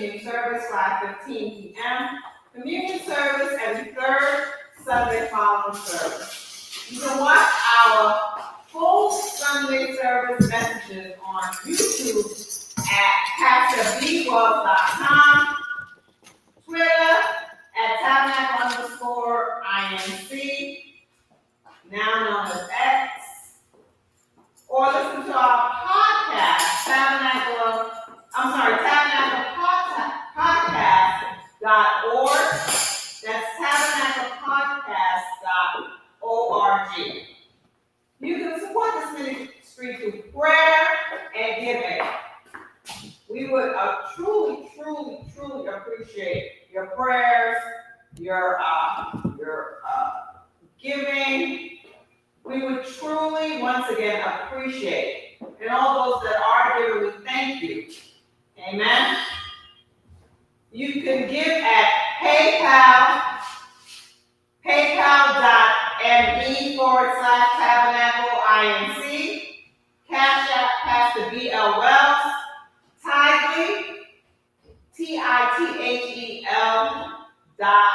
Evening 0.00 0.24
service, 0.24 0.64
five 0.70 1.02
fifteen 1.18 1.74
P.M. 1.74 2.08
Communion 2.54 2.98
service 3.00 3.58
every 3.62 3.92
third 3.92 4.46
Sunday 4.82 5.28
following 5.30 5.76
service. 5.76 6.86
You 6.90 7.00
can 7.00 7.18
watch 7.20 7.46
our 7.86 8.18
full 8.68 9.10
Sunday 9.12 9.94
service 10.00 10.48
messages 10.48 11.12
on 11.22 11.42
YouTube 11.66 12.24
at 12.78 13.68
PastorBWells.com, 13.68 15.56
Twitter 16.64 17.16
at 17.76 17.98
Tabernacle 18.00 18.80
underscore 18.80 19.60
INC, 19.70 20.30
now 21.92 22.24
known 22.24 22.46
as 22.46 22.68
X, 22.72 23.12
or 24.66 24.86
listen 24.86 25.26
to 25.26 25.34
our 25.38 25.70
podcast, 25.70 26.84
Tabernacle, 26.84 27.90
I'm 28.34 28.50
sorry, 28.52 28.76
Tabernacle 28.78 29.36
Podcast.org. 30.40 32.40
That's 33.22 33.50
tabernaclepodcast.org. 37.00 37.26
You 38.20 38.36
can 38.36 38.60
support 38.60 38.90
this 38.94 39.18
ministry 39.18 39.96
through 39.96 40.22
prayer 40.32 40.86
and 41.36 41.64
giving. 41.64 42.06
We 43.30 43.48
would 43.48 43.70
uh, 43.74 43.96
truly, 44.14 44.68
truly, 44.74 45.24
truly 45.34 45.68
appreciate 45.68 46.70
your 46.72 46.86
prayers, 46.88 47.56
your 48.18 48.58
uh, 48.60 49.20
your 49.38 49.78
uh, 49.88 50.12
giving. 50.82 51.78
We 52.44 52.62
would 52.62 52.84
truly, 52.84 53.62
once 53.62 53.86
again, 53.90 54.22
appreciate. 54.22 55.38
And 55.60 55.70
all 55.70 56.10
those 56.10 56.22
that 56.24 56.42
are 56.42 56.82
giving, 56.82 57.02
we 57.02 57.24
thank 57.24 57.62
you. 57.62 57.88
Amen. 58.68 59.16
You 60.72 61.02
can 61.02 61.28
give 61.30 61.46
at 61.46 61.88
PayPal, 62.20 63.40
paypal.me 66.00 66.76
forward 66.76 67.12
slash 67.18 67.48
tabernacle 67.58 68.38
inc, 68.48 69.42
cash 70.08 70.50
app 70.54 70.70
Pastor 70.82 71.30
B.L. 71.30 71.78
Wells, 71.78 72.34
Tithely, 73.04 73.70
T-I-T-H-E-L 74.96 76.38
dot, 77.58 77.92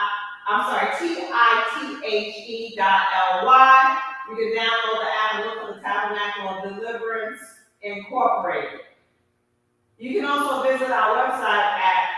I'm 0.47 0.61
sorry, 0.71 0.89
T-I-T-H-E 0.99 2.75
dot 2.77 3.01
L-Y. 3.15 4.01
You 4.29 4.35
can 4.35 4.51
download 4.55 4.99
the 5.01 5.07
app 5.07 5.33
and 5.35 5.45
look 5.45 5.55
for 5.61 5.67
the 5.73 5.79
Tabernacle 5.81 6.49
of 6.49 6.55
Deliverance 6.77 7.41
Incorporated. 7.81 8.81
You 9.97 10.19
can 10.19 10.25
also 10.29 10.63
visit 10.63 10.89
our 10.89 11.15
website 11.15 11.79
at 11.79 12.09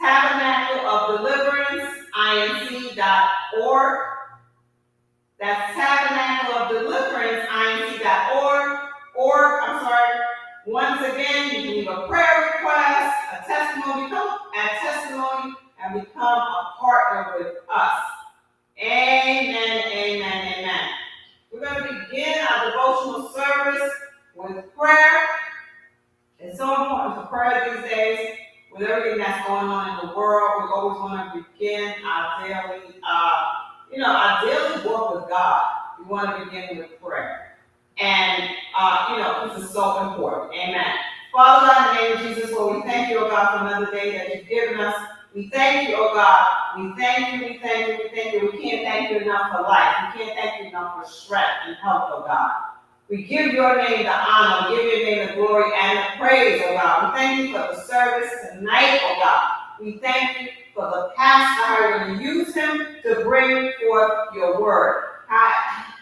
Tabernacle 0.00 0.86
of 0.88 1.18
Deliverance 1.18 1.90
Inc.org. 2.16 4.13
That's 5.44 5.76
Tabernacle 5.76 6.54
of 6.54 6.68
Deliverance 6.70 7.46
Inc.org. 7.50 8.78
Or, 9.14 9.60
I'm 9.60 9.78
sorry, 9.84 10.18
once 10.64 11.02
again, 11.02 11.44
you 11.44 11.50
can 11.50 11.70
leave 11.70 11.86
a 11.86 12.08
prayer 12.08 12.54
request, 12.54 13.14
a 13.30 13.46
testimony, 13.46 14.04
become 14.04 14.38
a 14.56 14.68
testimony, 14.80 15.54
and 15.84 16.00
become 16.00 16.38
a 16.38 16.72
partner 16.80 17.34
with 17.38 17.56
us. 17.68 18.00
Amen, 18.80 19.82
amen, 19.92 20.54
amen. 20.56 20.88
We're 21.52 21.60
going 21.60 21.88
to 21.88 22.06
begin 22.08 22.38
our 22.48 22.70
devotional 22.70 23.30
service 23.34 23.92
with 24.36 24.74
prayer. 24.74 25.26
It's 26.38 26.56
so 26.56 26.70
important 26.74 27.16
to 27.16 27.26
pray 27.26 27.70
these 27.70 27.90
days 27.90 28.28
with 28.72 28.88
everything 28.88 29.18
that's 29.18 29.46
going 29.46 29.66
on 29.66 29.90
in 29.90 30.08
the 30.08 30.16
world. 30.16 30.62
We 30.62 30.70
always 30.70 30.98
want 31.00 31.34
to 31.34 31.44
begin 31.52 31.92
our 32.02 32.48
daily, 32.48 32.94
uh, 33.06 33.63
you 33.94 34.00
know, 34.00 34.10
our 34.10 34.44
daily 34.44 34.86
walk 34.86 35.14
with 35.14 35.28
God. 35.28 35.64
We 35.98 36.04
want 36.06 36.36
to 36.36 36.44
begin 36.44 36.78
with 36.78 37.00
prayer. 37.00 37.56
And, 37.98 38.50
uh, 38.76 39.06
you 39.10 39.22
know, 39.22 39.54
this 39.54 39.64
is 39.64 39.70
so 39.70 40.08
important. 40.08 40.52
Amen. 40.54 40.94
Father 41.32 41.66
God, 41.66 41.90
in 41.90 41.96
the 41.96 42.02
name 42.02 42.30
of 42.30 42.36
Jesus, 42.36 42.52
Lord, 42.52 42.76
we 42.76 42.82
thank 42.82 43.10
you, 43.10 43.18
oh 43.20 43.28
God, 43.28 43.58
for 43.58 43.66
another 43.66 43.92
day 43.92 44.16
that 44.16 44.34
you've 44.34 44.48
given 44.48 44.80
us. 44.80 44.94
We 45.34 45.48
thank 45.48 45.88
you, 45.88 45.94
oh 45.98 46.12
God. 46.12 46.48
We 46.76 47.00
thank 47.00 47.40
you, 47.40 47.48
we 47.48 47.58
thank 47.58 47.88
you, 47.88 47.98
we 48.02 48.16
thank 48.16 48.34
you. 48.34 48.50
We 48.52 48.62
can't 48.62 48.84
thank 48.84 49.10
you 49.10 49.18
enough 49.18 49.52
for 49.52 49.62
life. 49.62 50.12
We 50.14 50.24
can't 50.24 50.38
thank 50.38 50.62
you 50.62 50.68
enough 50.70 50.96
for 51.00 51.08
strength 51.08 51.66
and 51.66 51.76
health, 51.76 52.10
oh 52.12 52.24
God. 52.26 52.52
We 53.08 53.22
give 53.22 53.52
your 53.52 53.76
name 53.76 54.04
the 54.04 54.12
honor, 54.12 54.70
we 54.70 54.76
give 54.76 54.98
your 54.98 55.06
name 55.06 55.28
the 55.28 55.34
glory 55.34 55.70
and 55.80 55.98
the 55.98 56.18
praise, 56.18 56.62
oh 56.66 56.74
God. 56.74 57.12
We 57.12 57.18
thank 57.18 57.40
you 57.40 57.52
for 57.52 57.74
the 57.74 57.80
service 57.82 58.30
tonight, 58.52 59.00
oh 59.04 59.20
God. 59.22 59.50
We 59.80 59.98
thank 59.98 60.40
you 60.40 60.48
for 60.74 60.90
the 60.90 61.12
pastor, 61.16 61.64
how 61.64 61.88
you're 61.88 61.98
going 61.98 62.18
to 62.18 62.24
use 62.24 62.54
him 62.54 62.86
to 63.04 63.22
bring 63.24 63.72
forth 63.80 64.34
your 64.34 64.60
word. 64.60 65.04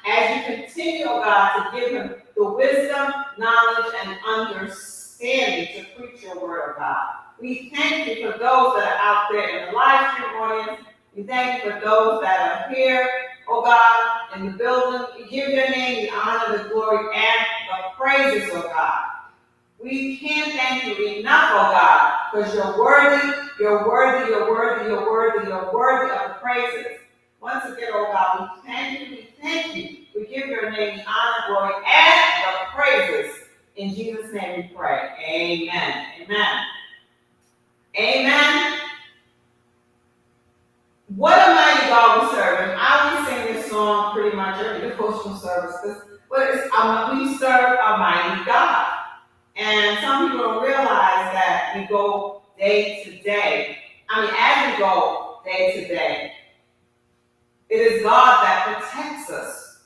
As 0.07 0.49
you 0.49 0.57
continue, 0.57 1.07
oh 1.09 1.21
God, 1.23 1.71
to 1.71 1.81
give 1.81 1.93
him 1.93 2.15
the 2.37 2.53
wisdom, 2.53 3.13
knowledge, 3.39 3.95
and 4.05 4.17
understanding 4.27 5.69
to 5.77 6.01
preach 6.01 6.23
your 6.23 6.41
word, 6.41 6.75
oh 6.75 6.75
God. 6.79 7.07
We 7.41 7.71
thank 7.75 8.09
you 8.09 8.31
for 8.31 8.39
those 8.39 8.77
that 8.77 8.99
are 8.99 9.01
out 9.01 9.29
there 9.31 9.49
in 9.49 9.67
the 9.67 9.73
live 9.73 10.15
stream 10.15 10.31
audience. 10.37 10.83
We 11.15 11.23
thank 11.25 11.65
you 11.65 11.71
for 11.71 11.81
those 11.81 12.21
that 12.23 12.69
are 12.69 12.75
here, 12.75 13.09
oh 13.49 13.63
God, 13.63 14.37
in 14.37 14.47
the 14.47 14.53
building. 14.53 15.07
We 15.19 15.31
give 15.31 15.51
your 15.51 15.71
name 15.71 16.07
the 16.07 16.13
honor, 16.15 16.63
the 16.63 16.69
glory, 16.71 17.07
and 17.15 17.47
the 17.69 18.03
praises, 18.03 18.51
oh 18.53 18.63
God. 18.63 19.12
We 19.83 20.17
can't 20.19 20.53
thank 20.53 20.99
you 20.99 21.07
enough, 21.07 21.51
oh 21.55 21.73
God, 21.73 22.19
because 22.33 22.55
you're 22.55 22.79
worthy, 22.79 23.37
you're 23.59 23.89
worthy, 23.89 24.31
you're 24.31 24.49
worthy, 24.49 24.89
you're 24.89 25.11
worthy, 25.11 25.49
you're 25.49 25.73
worthy 25.73 26.13
of 26.13 26.41
praises. 26.41 26.99
Once 27.41 27.65
again, 27.65 27.89
oh 27.93 28.11
God, 28.13 28.51
we 28.55 28.71
thank 28.71 29.01
you, 29.01 29.17
we 29.17 29.29
thank 29.41 29.75
you. 29.75 29.97
We 30.15 30.27
give 30.27 30.47
your 30.49 30.71
name 30.71 30.99
the 30.99 31.05
honor, 31.05 31.47
glory, 31.49 31.75
and 31.85 32.45
the 32.45 32.75
praises. 32.77 33.35
In 33.75 33.93
Jesus' 33.95 34.33
name 34.33 34.57
we 34.69 34.77
pray. 34.77 35.09
Amen. 35.27 36.07
Amen. 36.23 36.65
Amen. 37.99 38.79
What 41.17 41.37
a 41.37 41.55
mighty 41.55 41.89
God 41.89 42.23
we 42.23 42.37
serve. 42.37 42.77
I 42.79 43.11
always 43.11 43.29
sing 43.29 43.55
this 43.55 43.69
song 43.69 44.15
pretty 44.15 44.37
much 44.37 44.63
every 44.63 44.89
devotional 44.89 45.37
service. 45.37 46.03
But 46.31 46.55
it's, 46.55 46.75
um, 46.75 47.19
we 47.19 47.37
serve 47.37 47.79
a 47.79 47.99
mighty 47.99 48.45
God. 48.45 48.92
And 49.57 49.99
some 50.01 50.31
people 50.31 50.45
don't 50.47 50.63
realize 50.63 51.33
that 51.33 51.75
we 51.77 51.87
go 51.87 52.43
day 52.59 53.05
to 53.05 53.23
day. 53.23 53.79
I 54.11 54.23
mean, 54.23 54.31
as 54.39 54.73
we 54.73 54.79
go 54.79 55.41
day 55.45 55.81
to 55.81 55.89
day, 55.89 56.33
it 57.69 57.77
is 57.77 58.03
God 58.03 58.45
that 58.45 58.67
protects 58.67 59.31
us 59.31 59.79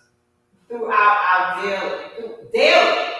throughout 0.68 1.18
our 1.32 1.62
daily, 1.62 2.34
daily, 2.52 3.12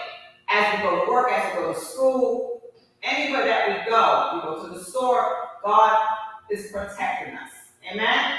as 0.48 0.76
we 0.76 0.82
go 0.82 1.04
to 1.04 1.10
work, 1.10 1.30
as 1.30 1.54
we 1.54 1.62
go 1.62 1.72
to 1.72 1.80
school, 1.80 2.62
anywhere 3.02 3.44
that 3.44 3.68
we 3.68 3.90
go, 3.90 4.30
we 4.34 4.42
go 4.42 4.68
to 4.68 4.78
the 4.78 4.84
store, 4.84 5.36
God 5.64 6.06
is 6.50 6.70
protecting 6.72 7.34
us. 7.34 7.50
Amen. 7.92 8.38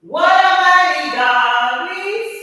What 0.00 0.30
a 0.32 0.60
mighty 0.60 1.16
God 1.16 1.90
we 1.90 2.35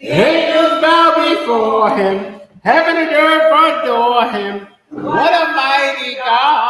Angels 0.00 0.82
bow 0.82 1.14
before 1.16 1.96
him, 1.96 2.40
heaven 2.62 2.96
and 2.96 3.10
earth 3.10 3.82
adore 3.82 4.30
him. 4.30 4.66
What 4.90 5.32
a 5.32 5.54
mighty 5.54 6.16
God! 6.16 6.63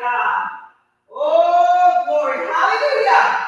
God. 0.00 0.48
Oh, 1.12 2.04
glory. 2.06 2.38
Hallelujah. 2.48 3.43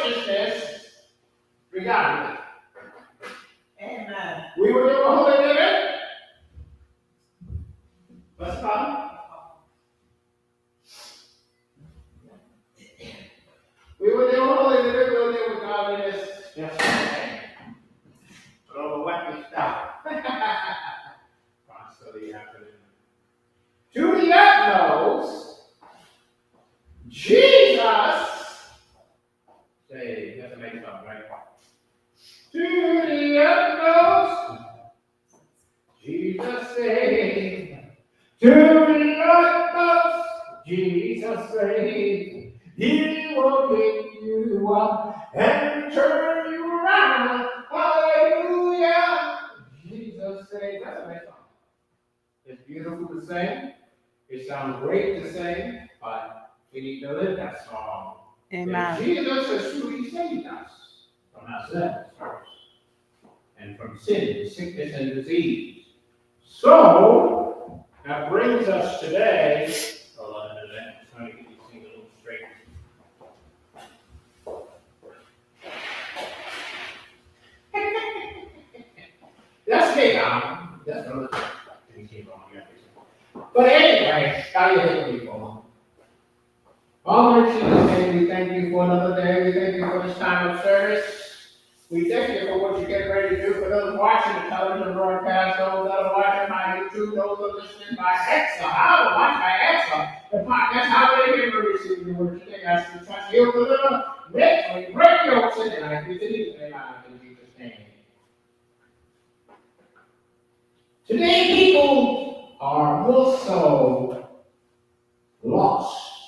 Righteousness 0.00 0.84
regardless. 1.72 2.40
Amen. 3.82 4.44
We 4.58 4.72
were 4.72 4.82
doing 4.82 5.02
holy 5.04 5.38
living. 5.38 5.94
What's 8.36 8.56
up? 8.62 9.06
We 13.98 14.14
were 14.14 14.30
doing 14.30 14.48
holy 14.48 14.82
living, 14.82 15.14
we 15.14 15.20
were 15.20 15.32
doing 15.32 15.60
godliness 15.60 16.28
yesterday. 16.56 17.40
But 18.68 18.76
all 18.80 18.98
the 18.98 19.10
wacky 19.10 19.48
stuff. 19.48 19.90
Constantly 21.68 22.32
happening. 22.32 22.68
To 23.94 24.20
the 24.20 24.32
utmost, 24.32 25.60
Jesus, 27.08 28.40
say, 29.90 30.38
that's 30.40 30.56
make 30.58 30.72
something, 30.72 31.06
right? 31.06 31.24
To 32.52 32.58
the 33.06 33.38
utmost, 33.38 34.62
Jesus 36.02 36.76
saved. 36.76 37.78
To 38.40 38.50
the 38.50 39.22
utmost, 39.24 40.28
Jesus 40.66 41.50
saved. 41.52 42.58
He 42.76 43.34
will 43.36 43.68
pick 43.68 44.22
you 44.22 44.74
up 44.74 45.30
and 45.34 45.92
turn 45.92 46.52
you 46.52 46.66
around. 46.66 47.48
Hallelujah. 47.70 49.38
Jesus 49.86 50.48
saved. 50.50 50.84
That's 50.84 51.04
a 51.04 51.08
nice 51.08 51.24
song. 51.24 51.34
It's 52.46 52.62
beautiful 52.62 53.06
to 53.08 53.26
sing. 53.26 53.72
It 54.28 54.46
sounds 54.48 54.80
great 54.82 55.22
to 55.22 55.32
sing, 55.32 55.88
but 56.00 56.52
we 56.72 56.80
need 56.80 57.00
to 57.00 57.12
live 57.12 57.36
that 57.36 57.64
song. 58.50 58.74
And 58.74 59.04
Jesus 59.04 59.46
has 59.46 59.80
truly 59.80 60.10
saved 60.10 60.46
us 60.46 60.70
from 61.32 61.52
ourselves 61.52 62.10
first, 62.18 62.50
and 63.58 63.78
from 63.78 63.98
sin, 63.98 64.48
sickness, 64.50 64.94
and 64.94 65.14
disease. 65.14 65.84
So 66.44 67.84
that 68.04 68.30
brings 68.30 68.68
us 68.68 69.00
today. 69.00 69.72
That's 79.66 79.96
me, 79.96 80.12
that's 80.84 81.06
another 81.06 81.28
thing. 81.94 82.26
But 83.54 83.68
anyway, 83.68 84.44
how 84.52 84.70
you 84.72 84.82
doing, 84.82 85.20
people? 85.20 85.29
In 87.10 87.44
Jesus' 87.44 88.14
we 88.14 88.26
thank 88.28 88.52
you 88.52 88.70
for 88.70 88.84
another 88.84 89.16
day. 89.20 89.42
We 89.42 89.52
thank 89.52 89.76
you 89.78 89.90
for 89.90 90.06
this 90.06 90.16
time 90.18 90.50
of 90.50 90.62
service. 90.62 91.48
We 91.90 92.08
thank 92.08 92.40
you 92.40 92.46
for 92.46 92.58
what 92.60 92.80
you 92.80 92.86
get 92.86 93.10
ready 93.10 93.34
to 93.34 93.46
do 93.46 93.54
for 93.54 93.68
those 93.68 93.98
watching 93.98 94.32
the 94.34 94.48
television 94.48 94.92
broadcast, 94.92 95.58
those 95.58 95.88
that 95.88 95.98
are 95.98 96.12
watching 96.14 96.48
by 96.48 96.78
YouTube, 96.78 97.16
those 97.16 97.38
that 97.38 97.44
are 97.44 97.56
listening 97.56 97.96
by 97.96 98.14
Exa. 98.14 98.62
How 98.62 99.08
to 99.08 99.16
watch 99.16 99.40
by 99.40 99.58
Exa? 99.74 99.98
The 100.30 100.38
podcast, 100.48 100.84
how 100.84 101.26
they 101.26 101.50
can 101.50 101.50
receive 101.50 102.06
the 102.06 102.12
word 102.12 102.40
today. 102.42 102.60
You 102.62 103.00
to 103.00 103.06
touch, 103.06 103.32
heal, 103.32 103.50
deliver, 103.50 104.04
make, 104.32 104.94
break 104.94 105.26
yokes 105.26 105.58
in 105.58 105.68
their 105.70 105.80
life. 105.80 106.06
We 106.06 106.16
thank 106.16 106.30
you 106.30 106.52
today, 106.52 106.72
in 107.08 107.20
Jesus' 107.20 107.58
name. 107.58 107.72
Today, 111.08 111.46
people 111.48 112.56
are 112.60 113.08
more 113.08 113.36
so 113.36 114.28
lost. 115.42 116.19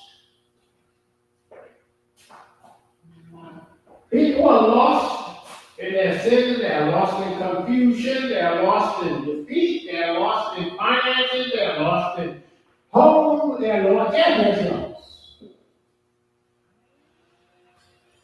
People 4.12 4.46
are 4.46 4.68
lost 4.68 5.48
in 5.78 5.94
their 5.94 6.20
sins, 6.20 6.58
they 6.58 6.70
are 6.70 6.90
lost 6.90 7.26
in 7.26 7.38
confusion, 7.38 8.28
they 8.28 8.42
are 8.42 8.62
lost 8.62 9.06
in 9.06 9.24
defeat, 9.24 9.90
they 9.90 10.02
are 10.02 10.20
lost 10.20 10.58
in 10.58 10.76
finances, 10.76 11.50
they 11.54 11.64
are 11.64 11.80
lost 11.80 12.18
in 12.18 12.42
home, 12.90 13.58
they 13.58 13.70
are 13.70 13.90
lost 13.90 14.14
everything 14.14 14.66
else. 14.66 15.42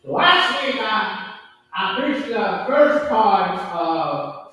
Last 0.04 0.62
week, 0.62 0.76
I, 0.78 1.36
I 1.74 2.00
preached 2.00 2.28
the 2.28 2.64
first 2.66 3.08
part 3.08 3.58
of 3.72 4.52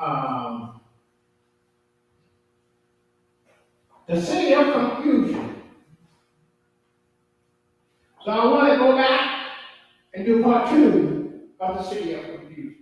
um, 0.00 0.80
the 4.06 4.18
city 4.18 4.54
of 4.54 4.72
confusion. 4.72 5.56
So 8.24 8.30
I 8.30 8.46
want 8.46 8.72
to 8.72 8.78
go 8.78 8.96
back 8.96 9.29
and 10.14 10.26
do 10.26 10.42
part 10.42 10.68
two 10.70 11.48
of 11.60 11.76
the 11.76 11.82
city 11.82 12.14
of 12.14 12.24
confusion. 12.24 12.76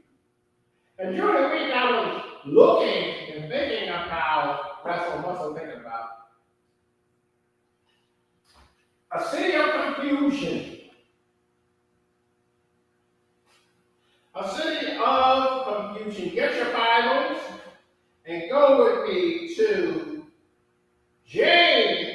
And 0.99 1.15
during 1.15 1.43
the 1.43 1.49
week, 1.49 1.73
I 1.73 1.91
was 1.91 2.23
looking 2.47 3.35
and 3.35 3.51
thinking 3.51 3.89
about, 3.89 4.85
that's 4.85 5.09
what 5.11 5.25
I 5.25 5.29
was 5.29 5.59
thinking 5.59 5.81
about. 5.81 6.09
A 9.13 9.25
city 9.25 9.55
of 9.57 9.95
confusion. 9.97 10.79
A 14.35 14.49
city 14.49 14.97
of 15.05 15.95
confusion. 15.95 16.35
Get 16.35 16.55
your 16.55 16.73
Bibles 16.73 17.41
and 18.27 18.51
go 18.51 18.85
with 18.85 19.15
me 19.15 19.55
to 19.57 20.27
James. 21.27 22.15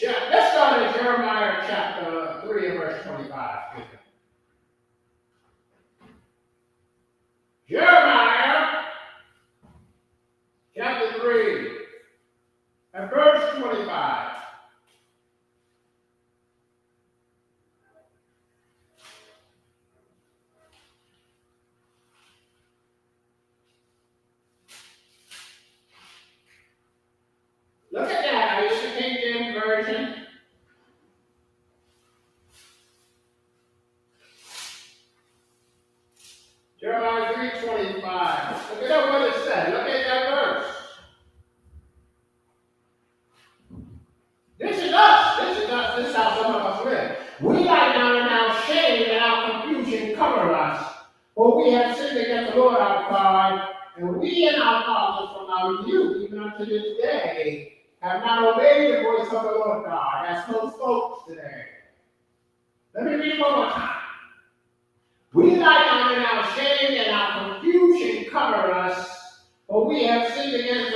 Let's 0.00 0.52
start 0.52 0.82
in 0.82 0.94
Jeremiah 0.94 1.64
chapter 1.66 2.27
3 2.48 2.66
and 2.70 2.78
verse 2.78 3.04
25. 3.04 3.58
Jeremiah 7.68 8.84
chapter 10.74 11.20
3 11.20 11.70
and 12.94 13.10
verse 13.10 13.58
25. 13.58 14.34
Look 27.92 28.10
at 28.10 28.22
that. 28.22 28.58
I 28.58 28.68
use 28.70 28.80
the 28.80 28.98
King 28.98 29.16
James 29.20 29.54
Version. 29.54 30.18
Jeremiah 36.80 37.34
3.25. 37.34 38.80
Look 38.80 38.90
at 38.90 39.10
what 39.10 39.28
it 39.28 39.44
said. 39.44 39.72
Look 39.74 39.88
at 39.88 40.06
that 40.06 40.28
verse. 40.30 40.74
This 44.60 44.82
is 44.84 44.92
us. 44.92 45.40
This 45.40 45.64
is 45.64 45.70
us. 45.70 45.96
This 45.96 46.08
is 46.10 46.14
how 46.14 46.40
some 46.40 46.54
of 46.54 46.62
us 46.62 46.84
live. 46.84 47.18
We 47.40 47.64
lie 47.64 47.92
down 47.94 48.16
in 48.16 48.22
our 48.22 48.62
shame 48.62 49.10
and 49.10 49.18
our 49.18 49.62
confusion 49.62 50.14
cover 50.14 50.54
us. 50.54 50.94
For 51.34 51.64
we 51.64 51.72
have 51.72 51.96
sinned 51.96 52.18
against 52.18 52.52
the 52.52 52.58
Lord 52.58 52.76
our 52.76 53.10
God, 53.10 53.68
and 53.96 54.16
we 54.16 54.48
and 54.48 54.62
our 54.62 54.84
fathers 54.84 55.36
from 55.36 55.50
our 55.50 55.86
youth, 55.88 56.22
even 56.22 56.38
unto 56.38 56.64
this 56.64 56.96
day, 57.02 57.72
have 58.00 58.22
not 58.24 58.54
obeyed 58.54 58.94
the 58.94 59.02
voice 59.02 59.26
of 59.26 59.42
the 59.42 59.50
Lord 59.50 59.84
God, 59.84 60.26
as 60.26 60.48
most 60.48 60.78
folks 60.78 61.28
today. 61.28 61.64
Let 62.94 63.04
me 63.04 63.14
read 63.14 63.40
one 63.40 63.52
more 63.56 63.70
time. 63.70 63.98
We 65.34 65.56
lie 65.56 65.84
down 65.84 66.14
in 66.14 66.24
our 66.24 66.56
shame 66.56 66.98
and 67.00 67.10
our 67.10 67.60
confusion 67.60 68.30
cover 68.30 68.72
us, 68.72 69.42
for 69.68 69.86
we 69.86 70.02
have 70.04 70.24
sinned 70.24 70.56
against 70.56 70.87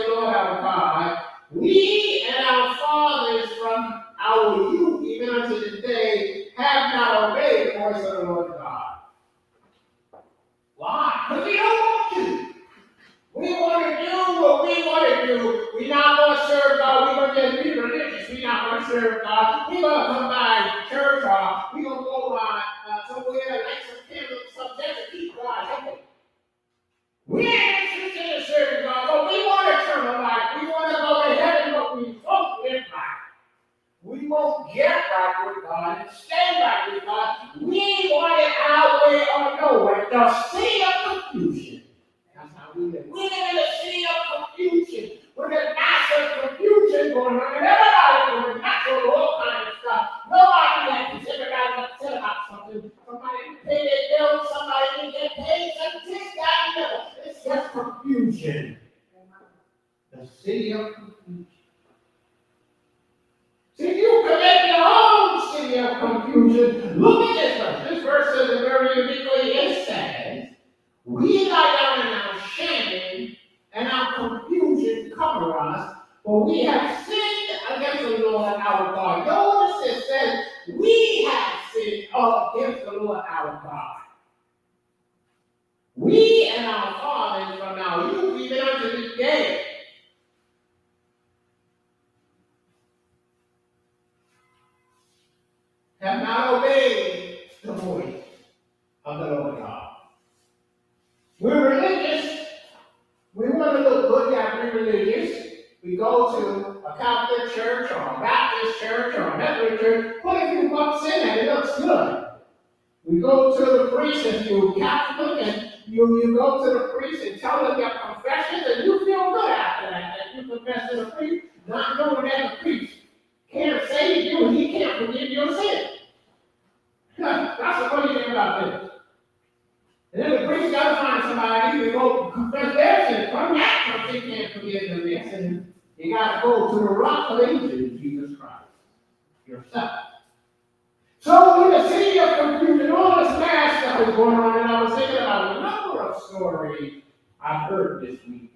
stories 146.73 147.03
I've 147.41 147.69
heard 147.69 148.03
this 148.03 148.19
week 148.29 148.53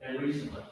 and 0.00 0.20
recently. 0.20 0.62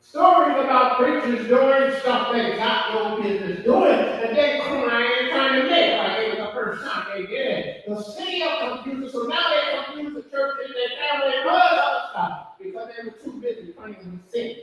Stories 0.00 0.56
about 0.64 0.98
preachers 0.98 1.48
doing 1.48 2.00
stuff 2.00 2.32
they 2.32 2.56
got 2.56 2.94
no 2.94 3.22
business 3.22 3.64
doing, 3.64 3.92
and 3.92 4.36
then 4.36 4.62
crying 4.62 5.28
trying 5.30 5.62
to 5.62 5.68
make 5.68 5.98
like 5.98 6.18
it 6.20 6.38
was 6.38 6.48
the 6.48 6.52
first 6.54 6.82
time 6.84 7.06
they 7.14 7.26
did 7.26 7.66
it. 7.66 7.84
The 7.86 7.94
of 7.94 8.82
confusion, 8.82 9.10
so 9.10 9.26
now 9.26 9.42
they 9.50 9.84
confuse 9.84 10.14
the 10.14 10.30
church 10.30 10.58
and 10.64 10.74
their 10.74 11.10
family 11.10 11.36
and 11.38 11.48
all 11.48 11.56
that 11.56 11.84
other 11.84 12.08
stuff 12.10 12.46
because 12.62 12.88
they 12.96 13.04
were 13.04 13.16
too 13.22 13.40
busy 13.40 13.72
trying 13.72 13.94
to 13.96 14.30
sin. 14.32 14.56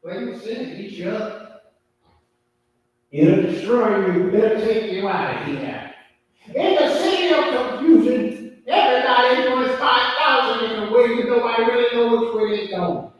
When 0.00 0.28
you 0.28 0.38
sin, 0.38 0.76
you 0.78 1.10
up. 1.10 1.49
It'll 3.12 3.42
destroy 3.42 4.06
you, 4.06 4.34
it'll 4.34 4.60
take 4.60 4.92
you 4.92 5.08
out 5.08 5.42
of 5.42 5.46
here. 5.48 5.92
In 6.54 6.74
the 6.76 6.94
city 6.94 7.34
of 7.34 7.78
confusion, 7.78 8.62
everybody 8.68 9.42
doing 9.42 9.76
5,000 9.78 10.68
different 10.68 10.92
ways, 10.92 11.18
and 11.18 11.28
nobody 11.28 11.64
really 11.64 11.96
know 11.96 12.20
which 12.20 12.34
way 12.34 12.68
they're 12.68 12.78
going. 12.78 13.10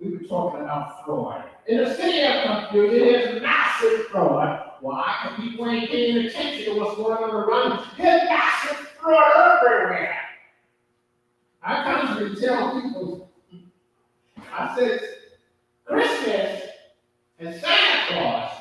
We 0.00 0.16
were 0.16 0.24
talking 0.24 0.60
about 0.60 1.04
fraud. 1.04 1.44
In 1.66 1.78
the 1.78 1.94
city 1.94 2.20
of 2.22 2.42
confusion, 2.44 2.98
there's 2.98 3.42
massive 3.42 4.06
fraud. 4.06 4.70
Why? 4.80 5.16
Because 5.22 5.44
people 5.44 5.70
ain't 5.70 5.90
paying 5.90 6.26
attention 6.26 6.74
to 6.74 6.80
what's 6.80 6.96
going 6.96 7.22
on 7.22 7.30
around 7.30 7.70
them. 7.70 7.88
There's 7.96 8.28
massive 8.28 8.76
fraud 9.00 9.62
everywhere. 9.64 10.16
I 11.62 11.84
constantly 11.84 12.40
tell 12.40 12.80
people, 12.80 13.30
I 14.52 14.74
said, 14.76 15.00
Christmas 15.84 16.59
and 17.40 17.58
Santa 17.58 18.06
Claus 18.08 18.52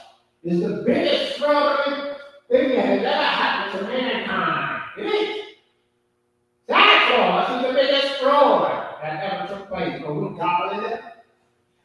is 0.44 0.62
the 0.62 0.84
biggest 0.86 1.38
fraudulent 1.38 2.18
thing 2.50 2.70
that 2.70 2.86
has 2.86 3.00
ever 3.04 3.24
happened 3.24 3.80
to 3.80 3.94
mankind. 3.94 4.82
It 4.98 5.06
is. 5.06 5.46
Santa 6.66 7.14
Claus 7.14 7.56
is 7.56 7.68
the 7.68 7.74
biggest 7.74 8.08
fraud 8.22 8.98
that 9.02 9.24
ever 9.24 9.54
took 9.54 9.68
place. 9.68 10.02
But 10.02 10.16
we 10.16 10.38
gobbled 10.38 10.84
it. 10.86 11.02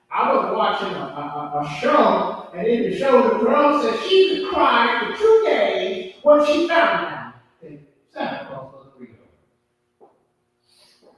I 0.09 0.33
was 0.33 0.57
watching 0.57 0.95
a, 0.95 1.01
a, 1.01 1.61
a 1.65 1.81
show, 1.81 2.49
and 2.55 2.65
in 2.69 2.89
the 2.89 2.97
show, 2.97 3.23
the 3.23 3.45
girl 3.45 3.83
said 3.83 3.99
she 4.09 4.29
could 4.29 4.55
cry 4.55 5.01
for 5.01 5.19
two 5.19 5.43
days 5.47 6.15
when 6.23 6.47
she 6.47 6.69
found 6.69 7.07
out 7.07 7.35
that 7.61 7.81
Santa 8.13 8.47
Claus 8.47 8.73
was 8.73 8.87
real. 8.97 10.09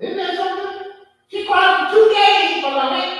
Isn't 0.00 0.16
that 0.16 0.36
something? 0.36 0.92
She 1.28 1.46
cried 1.46 1.90
for 1.90 1.94
two 1.94 2.14
days, 2.14 2.62
beloved. 2.62 3.15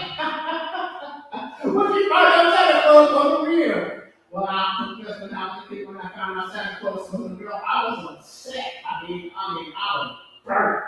When 1.96 2.04
she 2.04 2.10
found 2.10 2.26
out 2.26 2.54
Santa 2.54 2.82
Claus 2.82 3.10
was 3.12 3.48
real. 3.48 4.00
Well, 4.30 4.46
I 4.48 4.94
confess 4.96 5.20
when 5.20 5.34
I 5.34 5.56
was 5.56 5.64
a 5.64 5.68
kid, 5.68 5.88
when 5.88 5.96
I 5.96 6.08
found 6.10 6.38
out 6.38 6.52
Santa 6.52 6.76
Claus 6.80 7.12
was 7.12 7.32
a 7.32 7.34
girl, 7.34 7.60
I 7.66 7.84
was 7.88 8.16
upset. 8.18 8.72
I 8.88 9.08
mean, 9.08 9.30
I 9.36 9.54
mean, 9.54 9.72
I 9.76 9.98
was 9.98 10.16
burnt. 10.44 10.84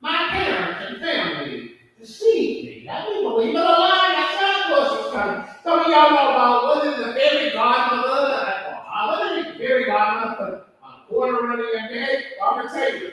My 0.00 0.28
parents 0.30 0.80
and 0.88 1.00
family 1.00 1.72
deceived 1.98 2.66
me. 2.66 2.88
I 2.88 3.04
didn't 3.04 3.22
believe 3.22 3.50
in 3.50 3.56
a 3.56 3.60
lie 3.60 4.08
that 4.16 4.36
Santa 4.40 4.74
Claus 4.74 5.04
was 5.04 5.12
coming. 5.12 5.48
Some 5.62 5.80
of 5.80 5.86
y'all 5.86 6.10
know 6.10 6.30
about 6.30 6.86
is 6.86 7.06
the 7.06 7.12
fairy 7.12 7.52
godmother? 7.52 8.78
I 8.94 9.06
wasn't 9.06 9.54
a 9.54 9.58
fairy 9.58 9.86
godmother, 9.86 10.64
but 10.80 10.88
a 10.88 11.08
quarter 11.08 11.46
running 11.46 11.66
a 11.66 11.88
day. 11.88 12.24
Tell 12.72 12.94
you. 12.94 13.10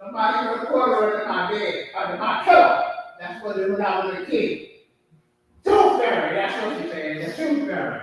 Somebody 0.00 0.48
put 0.48 0.62
a 0.62 0.66
quarter 0.66 1.04
under 1.04 1.28
my 1.28 1.50
bed, 1.50 1.84
under 1.96 2.16
my 2.18 2.42
pillow. 2.44 2.85
That's 3.18 3.42
what 3.44 3.58
it 3.58 3.70
was 3.70 3.78
when 3.78 3.86
I 3.86 4.06
was 4.06 4.14
a 4.22 4.26
kid. 4.26 4.68
Tooth 5.64 5.98
fairy, 6.00 6.36
that's 6.36 6.62
what 6.64 6.82
she 6.82 6.88
said, 6.90 7.16
the 7.22 7.32
tooth 7.36 7.66
fairy. 7.68 8.00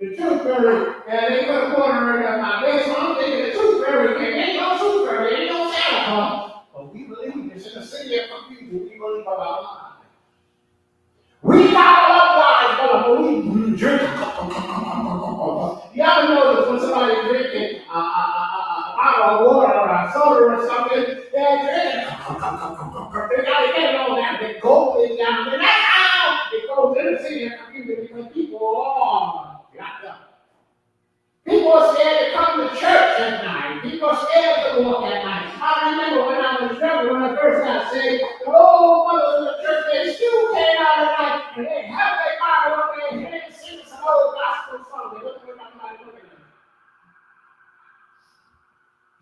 The 0.00 0.16
tooth 0.16 0.42
fairy, 0.42 0.94
and 1.08 1.34
they 1.34 1.44
put 1.46 1.70
a 1.70 1.74
quarter 1.74 1.92
under 1.92 2.42
my 2.42 2.62
bed, 2.62 2.84
so 2.84 2.94
I'm 2.94 3.16
thinking 3.16 3.42
the 3.46 3.52
tooth 3.52 3.84
fairy 3.84 4.18
came. 4.18 4.34
Ain't 4.34 4.60
no 4.60 4.78
tooth 4.78 5.08
fairy, 5.08 5.34
ain't 5.34 5.52
no 5.52 5.72
Santa 5.72 6.04
Claus. 6.04 6.50
But 6.74 6.94
we 6.94 7.04
believe 7.04 7.54
this 7.54 7.66
in 7.66 7.80
the 7.80 7.86
city 7.86 8.16
of 8.18 8.24
confusion, 8.30 8.80
we 8.90 8.98
believe 8.98 9.22
about 9.22 9.38
our 9.38 9.62
lives. 9.62 9.90
We 11.42 11.70
got 11.72 12.10
our 12.10 12.38
lives, 12.38 12.74
but 12.92 13.20
we 13.20 13.76
drink. 13.76 14.02
You 15.94 16.02
ever 16.02 16.34
notice 16.34 16.68
when 16.68 16.80
somebody 16.80 17.14
drinking 17.28 17.82
a, 17.88 17.92
a, 17.92 17.98
a, 17.98 18.00
a 18.00 18.96
bottle 18.96 19.46
of 19.46 19.56
water 19.56 19.78
or 19.78 19.88
a 19.88 20.12
soda 20.12 20.40
or 20.44 20.66
something, 20.66 21.04
they're 21.32 21.58
drinking. 21.62 22.03
They 22.26 23.44
gotta 23.44 23.72
get 23.76 23.94
it 23.94 24.00
all 24.00 24.16
that, 24.16 24.40
they 24.40 24.58
go 24.58 24.96
it 25.04 25.18
down, 25.18 25.52
and 25.52 25.60
that's 25.60 25.84
how 25.84 26.48
it 26.52 26.66
goes 26.66 26.96
in 26.96 27.04
the 27.20 27.46
of 27.46 27.52
confusion 27.66 28.08
because 28.08 28.32
people 28.32 28.64
are 28.64 29.60
locked 29.76 30.04
up. 30.08 30.40
People 31.44 31.72
are 31.74 31.94
scared 31.94 32.32
to 32.32 32.32
come 32.32 32.60
to 32.64 32.68
church 32.80 33.20
at 33.20 33.44
night. 33.44 33.82
People 33.82 34.08
are 34.08 34.26
scared 34.26 34.56
to 34.56 34.82
walk 34.82 35.04
at 35.04 35.22
night. 35.22 35.52
I 35.60 35.90
remember 35.92 36.26
when 36.32 36.40
I 36.40 36.64
was 36.64 36.78
younger, 36.80 37.12
when 37.12 37.22
I 37.22 37.36
first 37.36 37.62
got 37.62 37.92
saved, 37.92 38.24
the 38.40 38.50
old 38.50 39.04
mothers 39.04 39.38
in 39.38 39.44
the 39.44 39.54
church, 39.60 39.84
they 39.92 40.14
still 40.14 40.54
came 40.54 40.80
out 40.80 41.04
at 41.04 41.12
night 41.20 41.42
and 41.58 41.66
they 41.66 41.82
had 41.92 42.24
their 42.24 42.40
Bible 42.40 42.80
up 42.80 42.94
there 42.96 43.18
and 43.20 43.26
they 43.28 43.52
sing 43.52 43.84
some 43.84 44.00
old 44.00 44.32
gospel 44.32 44.80
song. 44.88 45.20
They 45.20 45.28
looked 45.28 45.43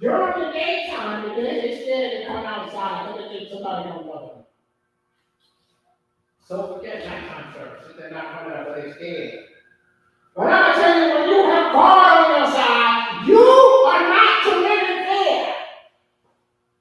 During 0.03 0.47
the 0.47 0.51
daytime, 0.51 1.29
the 1.29 1.43
dead 1.43 1.65
is 1.65 1.87
dead 1.87 2.13
and 2.13 2.27
come 2.27 2.45
outside. 2.45 3.15
Look 3.15 3.21
at 3.21 3.39
them, 3.39 3.49
somebody 3.53 3.89
don't 3.89 4.07
love 4.09 4.31
them. 4.31 4.45
So 6.45 6.75
forget 6.75 7.07
nighttime 7.07 7.55
service. 7.55 7.85
They're 7.97 8.11
not 8.11 8.33
coming 8.33 8.59
out, 8.59 8.67
of 8.67 8.75
their 8.75 8.93
skin. 8.95 9.45
But 10.35 10.53
I'm 10.53 10.75
telling 10.75 11.09
you, 11.09 11.15
when 11.15 11.29
you 11.29 11.45
have 11.45 11.73
God 11.73 12.19
on 12.19 12.41
your 12.41 12.51
side, 12.51 13.29
you 13.29 13.39
are 13.39 14.09
not 14.09 14.43
to 14.43 14.51
live 14.59 14.91
in 14.91 15.07
fear. 15.07 15.55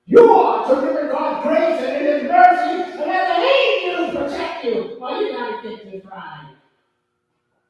You 0.07 0.31
are 0.31 0.67
to 0.67 0.81
live 0.81 1.03
in 1.05 1.11
God's 1.11 1.47
grace 1.47 1.79
and 1.79 2.07
in 2.07 2.13
His 2.13 2.23
mercy, 2.23 2.91
and 2.91 2.99
let 3.01 3.37
the 3.37 3.45
angels 3.45 4.31
protect 4.31 4.65
you. 4.65 4.97
Well, 4.99 5.21
you 5.21 5.31
got 5.31 5.61
to 5.61 5.69
get 5.69 5.91
this 5.91 6.05
right. 6.05 6.55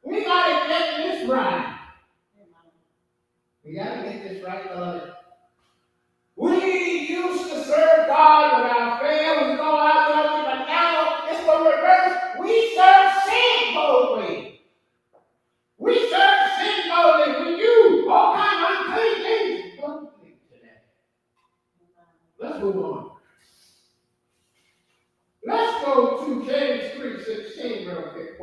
We 0.06 0.24
got 0.24 0.48
to 0.48 0.68
get 0.70 0.98
this 0.98 1.30
right. 1.30 1.78
We 3.66 3.76
got 3.76 3.96
to 3.96 4.04
get 4.04 4.24
this 4.30 4.44
right, 4.46 4.74
beloved. 4.74 5.12
We 6.42 7.08
used 7.08 7.52
to 7.52 7.64
serve 7.66 8.08
God 8.08 8.64
with 8.64 8.72
our 8.74 9.00
families 9.00 9.52
and 9.52 9.60
all 9.60 9.76
our 9.76 10.08
children, 10.08 10.44
but 10.44 10.66
now 10.66 11.20
it's 11.30 11.46
the 11.46 11.56
reverse. 11.70 12.18
We 12.40 12.76
serve 12.76 13.12
sin 13.26 13.78
only. 13.78 14.62
We 15.78 15.94
serve 16.10 16.40
sin 16.58 16.92
only. 16.92 17.46
We 17.46 17.58
do 17.58 18.10
all 18.10 18.36
kinds 18.36 18.66
of 18.66 18.88
unclean 18.88 19.24
things 19.24 19.80
boldly 19.80 20.40
today. 20.52 20.82
Let's 22.40 22.58
move 22.60 22.78
on. 22.78 23.12
Let's 25.46 25.86
go 25.86 26.26
to 26.26 26.44
James 26.44 26.96
three 26.96 27.24
sixteen 27.24 27.88
real 27.88 28.02
quick. 28.14 28.40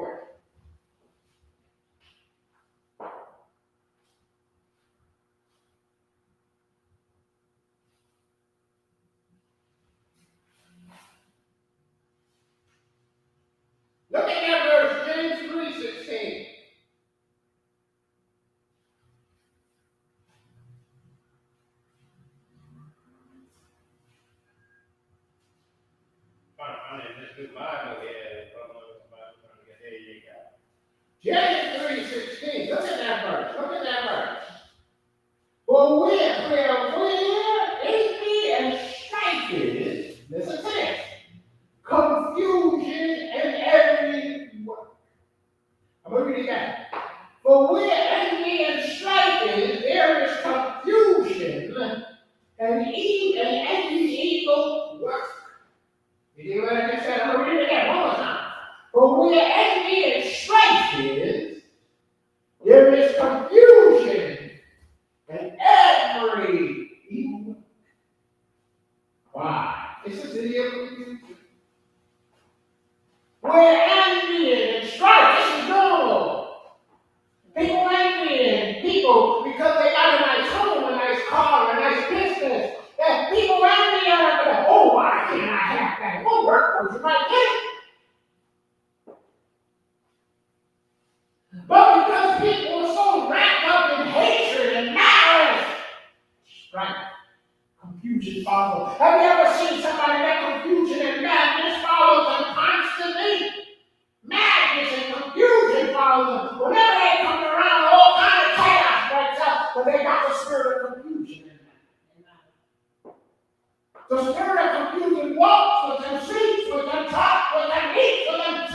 Because 114.19 114.35
we're 114.35 114.59
a 114.59 114.91
confusing 114.91 115.37
walk 115.37 115.97
for 115.97 116.03
them 116.03 116.21
speak, 116.25 116.67
for 116.73 116.83
them 116.83 117.07
talk, 117.09 117.53
for 117.53 117.69
them 117.69 117.97
eat, 117.97 118.27
for 118.29 118.37
them 118.37 118.67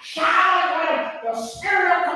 shout, 0.00 0.78
for 0.78 0.86
them 0.86 1.34
the 1.34 1.42
spirit 1.42 2.06
of 2.06 2.11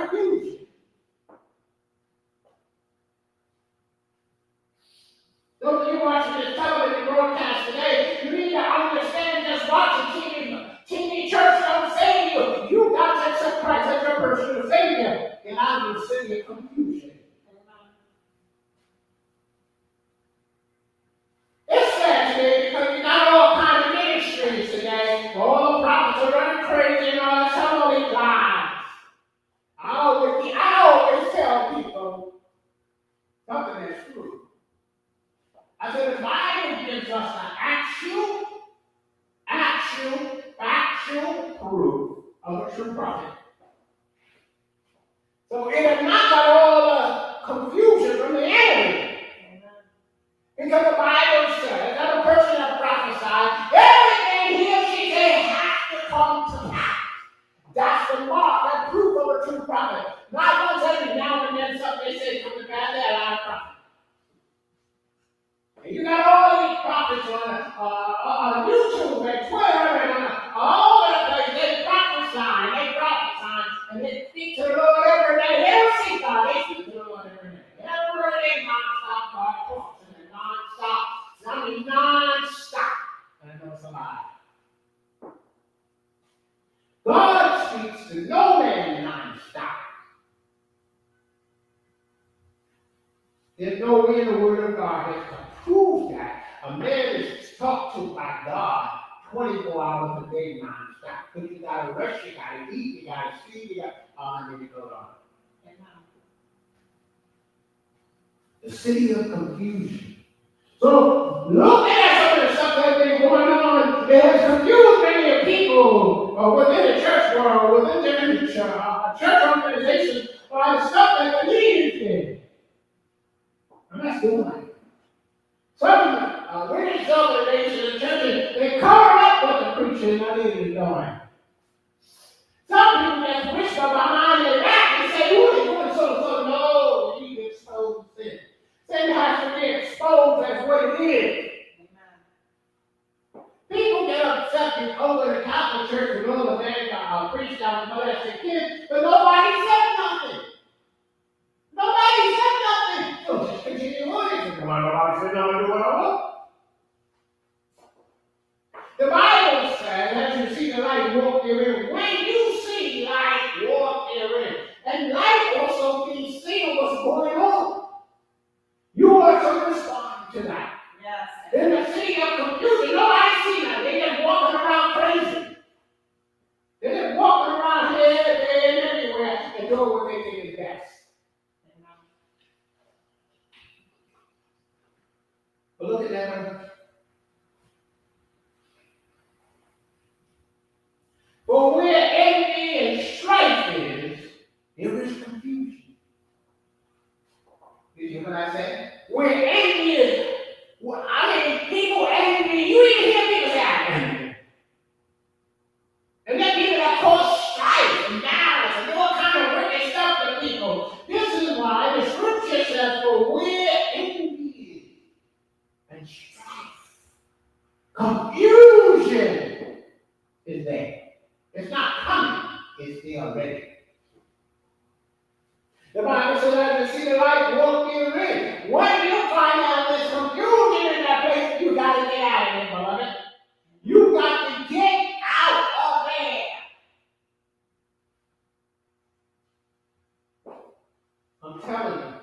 I'm 241.47 241.61
telling 241.61 241.99
you, 241.99 242.15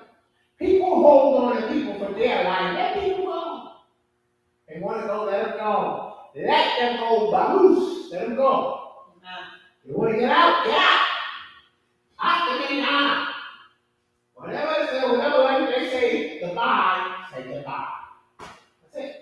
people 0.58 0.94
hold 0.94 1.44
on 1.44 1.62
to 1.62 1.68
people 1.68 1.98
for 1.98 2.12
their 2.14 2.44
life. 2.44 2.74
Let 2.74 2.94
people 2.94 3.24
go. 3.24 3.70
They 4.68 4.80
want 4.80 5.00
to 5.02 5.06
go, 5.06 5.24
let 5.24 5.44
them 5.44 5.58
go. 5.58 6.16
Let 6.36 6.78
them 6.78 7.00
go, 7.00 7.60
loose. 7.60 8.12
Let 8.12 8.28
them 8.28 8.36
go. 8.36 8.80
You 9.86 9.96
want 9.96 10.12
to 10.14 10.20
get 10.20 10.30
out? 10.30 10.64
Get 10.64 10.74
out. 10.74 11.06
Have 12.16 12.68
to 12.68 12.74
get 12.74 12.88
out. 12.88 13.34
Whatever 14.34 14.72
they 14.80 14.86
say, 14.86 15.10
whatever 15.10 15.38
language 15.38 15.74
they 15.76 15.90
say 15.90 16.40
goodbye, 16.40 17.24
say 17.34 17.42
goodbye. 17.44 17.86
That's 18.40 18.96
it. 18.96 19.14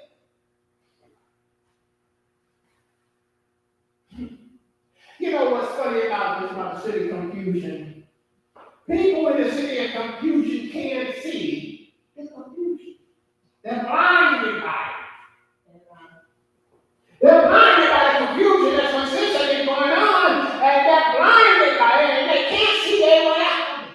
You 5.18 5.32
know 5.32 5.50
what's 5.50 5.74
funny 5.76 6.06
about 6.06 6.42
this 6.42 6.50
about 6.52 6.84
city 6.84 7.08
confusion? 7.08 7.91
People 8.92 9.28
in 9.28 9.42
the 9.42 9.50
city 9.50 9.86
of 9.86 9.90
confusion 9.92 10.70
can't 10.70 11.16
see 11.22 11.94
the 12.14 12.26
confusion. 12.26 12.96
They're 13.64 13.80
blinded 13.80 14.62
by 14.62 14.84
it. 14.84 15.80
They're 17.22 17.48
blinded 17.48 17.88
by 17.88 18.02
the 18.12 18.26
confusion 18.26 18.76
that's 18.76 18.92
consistently 18.92 19.64
going 19.64 19.96
on, 19.96 20.30
and 20.60 20.80
they're 20.84 21.08
blinded 21.16 21.78
by 21.78 22.02
it, 22.02 22.10
and 22.20 22.30
they 22.30 22.44
can't 22.50 22.84
see 22.84 23.00
their 23.00 23.30
way 23.30 23.40
out. 23.40 23.88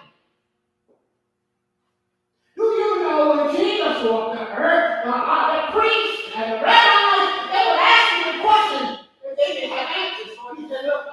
Do 2.56 2.64
you 2.64 3.04
know 3.04 3.46
when 3.46 3.56
Jesus 3.56 4.04
walked 4.10 4.34
the 4.40 4.46
earth, 4.58 5.06
uh, 5.06 5.12
uh, 5.12 5.46
the 5.54 5.78
priests 5.78 6.34
and 6.36 6.54
the 6.54 6.58
rabbis, 6.66 7.54
they 7.54 7.64
would 7.70 7.82
ask 7.86 8.10
him 8.26 8.42
question, 8.42 8.84
and 9.30 9.38
they 9.38 9.50
didn't 9.54 9.78
have 9.78 9.90
answers. 9.94 10.34
So 10.36 10.56
he 10.56 10.68
said, 10.68 10.86
look. 10.86 11.04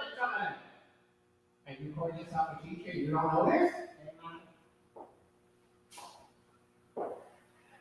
And 1.66 1.76
you 1.80 1.92
call 1.92 2.08
yourself 2.10 2.60
a 2.60 2.62
teacher, 2.62 2.96
you 2.96 3.10
don't 3.10 3.32
know 3.32 3.50
this? 3.50 3.72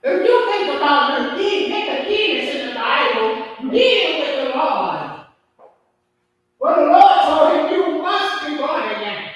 If 0.06 0.26
you 0.26 0.52
think 0.52 0.78
about 0.78 1.04
the 1.18 1.38
Nicodemus 1.38 2.56
in 2.56 2.68
the 2.70 2.74
Bible, 2.74 3.30
dealing 3.70 4.20
with 4.20 4.36
the 4.40 4.58
Lord, 4.58 5.28
well, 6.60 6.76
the 6.76 6.86
Lord 6.92 7.18
told 7.24 7.48
him, 7.54 7.64
you 7.72 8.02
must 8.02 8.48
be 8.48 8.58
born 8.58 8.84
again. 8.84 9.32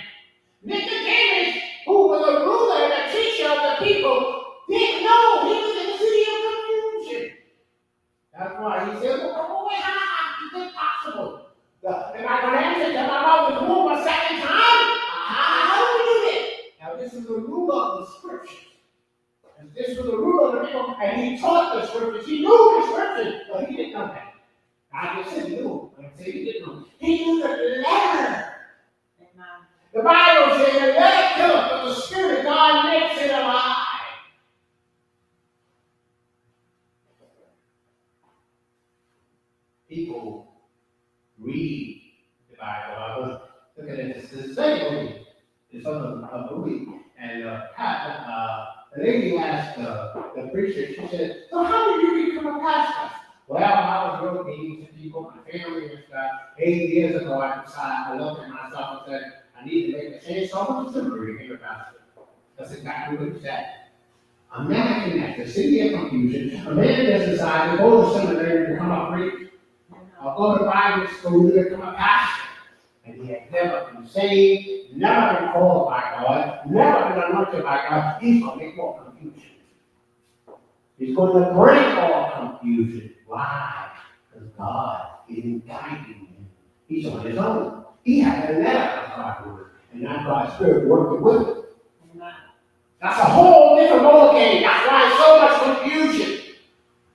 Nicodemus, 0.64 1.62
who 1.86 2.08
was 2.08 2.22
a 2.28 2.40
ruler 2.40 2.80
and 2.84 2.94
a 2.94 3.12
teacher 3.12 3.48
of 3.52 3.60
the 3.64 3.86
people, 3.86 4.18
didn't 4.70 5.04
know 5.04 5.24
he 5.44 5.54
was 5.60 5.76
in 5.76 5.86
the 5.92 5.98
city 6.00 6.24
of 6.24 6.38
confusion. 6.48 7.38
That's 8.34 8.56
why 8.60 8.74
he 8.86 8.92
said, 9.00 9.20
well, 9.20 9.48
well, 9.50 9.68
wait, 9.70 9.82
how, 9.82 10.00
how 10.00 10.58
is 10.58 10.68
it 10.68 10.74
possible? 10.74 11.48
The, 11.84 11.90
am 11.90 12.28
I 12.28 12.42
going 12.42 12.54
to 12.54 12.60
answer 12.66 12.92
to 12.92 13.08
my 13.08 13.22
mother's 13.22 13.70
womb 13.70 13.92
a 13.94 14.04
second 14.04 14.42
time? 14.42 14.84
How, 15.32 15.64
how 15.64 15.80
do 15.80 15.94
we 15.94 16.02
do 16.12 16.16
this? 16.26 16.44
Now, 16.82 16.96
this 16.98 17.14
is 17.14 17.26
the 17.26 17.36
ruler 17.36 17.76
of 17.76 18.00
the 18.00 18.06
scriptures. 18.18 18.66
And 19.60 19.74
this 19.74 19.98
was 19.98 20.08
the 20.08 20.18
ruler 20.18 20.48
of 20.50 20.54
the 20.54 20.66
people, 20.68 20.87
and 21.02 21.22
he 21.22 21.40
taught 21.40 21.76
the 21.76 21.88
scriptures. 21.88 22.26
He 22.26 22.42
knew 22.42 22.82
the 22.82 22.88
scriptures, 22.92 23.42
but 23.52 23.66
he 23.66 23.76
didn't 23.76 23.94
know 23.94 24.08
that. 24.08 24.34
I 24.94 25.22
just 25.22 25.36
said 25.36 25.50
he 25.50 25.56
knew, 25.56 25.92
but 25.96 26.06
I 26.06 26.10
said 26.18 26.26
he 26.26 26.46
didn't 26.46 26.68
know. 26.68 26.86
He 26.98 27.26
knew 27.26 27.42
the 27.42 27.82
letter. 27.82 28.54
The 29.94 30.04
Bible 30.04 30.58
says 30.58 30.74
the 30.74 30.88
letter 30.88 31.36
killeth, 31.36 31.70
but 31.70 31.86
the 31.86 31.96
Spirit 31.96 32.40
of 32.40 32.46
God 32.46 32.86
makes 32.86 33.22
it 33.22 33.32
alive. 33.32 33.86
People 39.90 40.54
read 41.40 42.02
the 42.52 42.58
Bible. 42.58 42.96
I 42.96 43.20
was 43.20 43.42
looking 43.78 44.00
at 44.00 44.22
this, 44.22 44.30
this 44.30 44.56
same 44.56 44.94
movie, 44.94 45.26
this 45.72 45.86
other 45.86 46.28
uh, 46.32 46.48
movie, 46.52 46.88
and 47.20 47.46
uh, 47.46 47.68
Pat, 47.76 48.28
uh, 48.28 48.66
the 48.98 49.04
lady 49.04 49.38
asked 49.38 49.78
uh, 49.78 50.24
the 50.36 50.48
preacher, 50.48 50.88
she 50.88 51.08
said, 51.08 51.44
So 51.52 51.64
how 51.64 52.02
did 52.02 52.02
you 52.02 52.32
become 52.32 52.56
a 52.56 52.60
pastor? 52.60 53.16
Well, 53.48 53.64
I 53.64 54.22
was 54.22 54.34
real 54.34 54.44
mean 54.44 54.88
to 54.88 54.94
people, 54.94 55.32
my 55.36 55.52
family 55.52 55.90
and 55.92 56.04
stuff. 56.08 56.32
Eight 56.58 56.90
years 56.90 57.22
ago, 57.22 57.40
I 57.40 57.64
decided, 57.64 58.08
I 58.08 58.18
looked 58.18 58.42
at 58.42 58.50
myself 58.50 59.04
and 59.08 59.14
said, 59.14 59.34
I 59.58 59.66
need 59.66 59.92
to 59.92 59.98
make 59.98 60.16
a 60.16 60.26
change, 60.26 60.50
so 60.50 60.60
I 60.60 60.74
went 60.74 60.88
to 60.88 60.94
seminary 60.94 61.34
to 61.34 61.38
became 61.38 61.56
a 61.56 61.58
pastor. 61.58 62.02
That's 62.58 62.72
exactly 62.72 63.18
what 63.18 63.36
he 63.36 63.42
said. 63.42 63.68
Imagine 64.58 65.22
that, 65.22 65.38
the 65.38 65.48
city 65.52 65.82
of 65.82 66.00
confusion, 66.00 66.66
a 66.66 66.74
man 66.74 67.06
just 67.06 67.30
decided 67.30 67.74
to 67.74 67.78
go 67.78 68.02
to 68.02 68.20
seminary 68.20 68.66
to 68.66 68.74
become 68.74 68.92
a 68.92 69.12
preacher, 69.12 69.52
or 70.24 70.36
go 70.36 70.58
to 70.58 70.66
Bible 70.66 71.08
school 71.20 71.52
to 71.52 71.64
become 71.64 71.82
a 71.82 71.94
pastor. 71.94 72.44
And 73.06 73.22
he 73.22 73.28
had 73.28 73.52
never 73.52 73.92
been 73.94 74.08
saved, 74.08 74.87
never 74.98 75.40
been 75.40 75.52
called 75.52 75.90
by 75.90 76.02
God, 76.02 76.70
never 76.70 77.14
been 77.14 77.24
anointed 77.32 77.64
by 77.64 77.86
God. 77.90 78.22
He's 78.22 78.44
going 78.44 78.60
to 78.60 78.66
make 78.66 78.76
more 78.76 79.02
confusion. 79.04 79.50
He's 80.98 81.16
going 81.16 81.44
to 81.44 81.54
bring 81.54 81.96
more 81.96 82.32
confusion. 82.32 83.14
Why? 83.28 83.92
Because 84.34 84.50
God 84.58 85.08
isn't 85.30 85.68
guiding 85.68 86.14
him. 86.14 86.48
He's 86.88 87.06
on 87.08 87.26
his 87.26 87.38
own. 87.38 87.86
He 88.04 88.20
had 88.20 88.50
a 88.50 88.58
of 88.58 89.16
God's 89.16 89.46
word, 89.48 89.72
and 89.94 90.02
not 90.04 90.26
God's 90.26 90.54
spirit 90.56 90.88
working 90.88 91.22
with 91.22 91.48
him. 91.48 91.64
That's 93.02 93.20
a 93.20 93.26
whole 93.26 93.78
different 93.78 94.04
ballgame. 94.04 94.62
That's 94.62 94.88
why 94.88 95.08
so 95.20 95.42
much 95.42 95.82
confusion. 95.82 96.56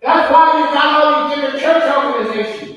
That's 0.01 0.30
why 0.33 0.59
you 0.59 0.74
got 0.74 1.03
all 1.03 1.28
these 1.28 1.37
different 1.37 1.62
church 1.62 1.85
organizations. 1.93 2.72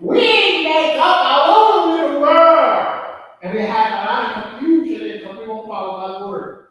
We 0.00 0.64
make 0.64 0.96
up 0.96 1.24
our 1.26 1.44
own 1.48 1.90
little 1.94 2.20
world. 2.22 3.04
And 3.42 3.54
we 3.54 3.60
have 3.60 3.92
a 3.92 4.06
lot 4.06 4.36
of 4.36 4.58
confusion 4.58 5.18
because 5.18 5.38
we 5.38 5.46
won't 5.46 5.68
follow 5.68 6.00
God's 6.00 6.26
word. 6.26 6.66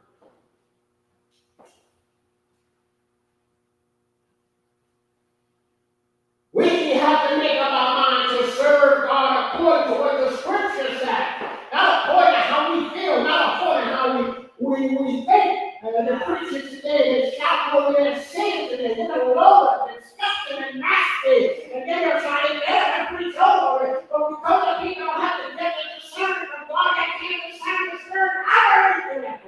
We 6.54 6.94
have 6.94 7.30
to 7.30 7.38
make 7.38 7.60
up 7.60 7.72
our 7.72 7.96
mind 7.96 8.40
to 8.40 8.52
serve 8.54 9.08
God 9.08 9.54
according 9.54 9.94
to 9.94 10.00
what 10.00 10.32
the 10.32 10.38
scripture 10.38 10.98
says. 10.98 11.28
Not 11.72 12.10
according 12.10 12.34
to 12.34 12.40
how 12.40 12.74
we 12.74 13.00
feel, 13.00 13.24
not 13.24 13.62
according 13.62 13.90
to 13.90 13.96
how 13.96 14.50
we, 14.60 14.88
we, 14.88 14.98
we 14.98 15.26
think. 15.26 15.60
And 15.84 16.08
the 16.08 16.20
preachers 16.26 16.72
today, 16.72 17.32
they 17.32 17.38
shout 17.38 17.76
over 17.76 17.94
their 17.94 18.20
sins 18.24 18.74
and 18.74 18.82
they 18.82 18.96
get 18.96 19.12
a 19.12 19.24
load 19.24 19.68
of 19.82 19.90
disgusting 19.96 20.64
and 20.64 20.80
nasty 20.80 21.59
and 21.84 22.62
get 22.68 22.98
them 22.98 23.08
to 23.08 23.16
preach 23.16 23.36
over 23.36 23.86
it, 23.86 24.10
but 24.12 24.30
because 24.30 24.84
people 24.84 25.06
don't 25.08 25.22
have 25.22 25.52
to 25.52 25.58
get 25.58 25.74
the 25.76 26.02
discernment 26.02 26.50
of 26.62 26.68
God, 26.70 26.96
they 26.98 27.28
can't 27.28 27.44
discern 27.52 27.90
the 27.92 27.98
spirit, 28.06 28.32
I 28.48 28.50
already 28.76 29.16
do 29.16 29.22
that. 29.22 29.40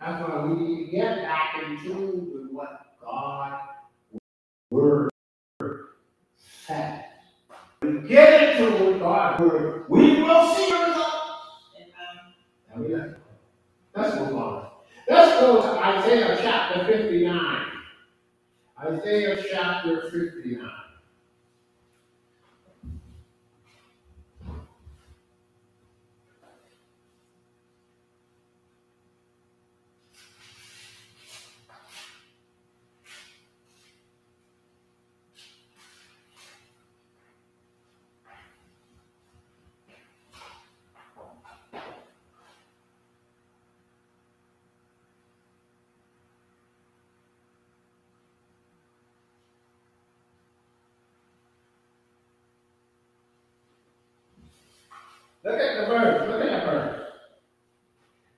That's 0.00 0.28
why 0.28 0.44
we 0.46 0.54
need 0.54 0.86
to 0.86 0.90
get 0.92 1.22
back 1.22 1.62
in 1.62 1.78
tune 1.82 2.30
with 2.34 2.50
what 2.50 2.96
God 3.00 3.60
word 4.70 5.10
says. 6.66 7.00
We 7.82 8.00
get 8.08 8.60
into 8.60 8.84
what 8.84 8.98
God 8.98 9.40
word, 9.40 9.84
we 9.88 10.22
will 10.22 10.54
see 10.54 10.72
results. 10.72 11.18
Now 12.74 12.82
we 12.82 12.88
got- 12.94 13.08
Let's 15.08 15.40
go 15.40 15.60
to 15.60 15.84
Isaiah 15.84 16.38
chapter 16.40 16.84
fifty-nine. 16.86 17.71
Isaiah 18.84 19.42
chapter 19.50 20.10
fifty-nine. 20.10 20.91
Look 55.44 55.58
at 55.58 55.80
the 55.80 55.86
verse, 55.86 56.28
look 56.28 56.42
at 56.42 56.60
the 56.60 56.70
verse. 56.70 56.98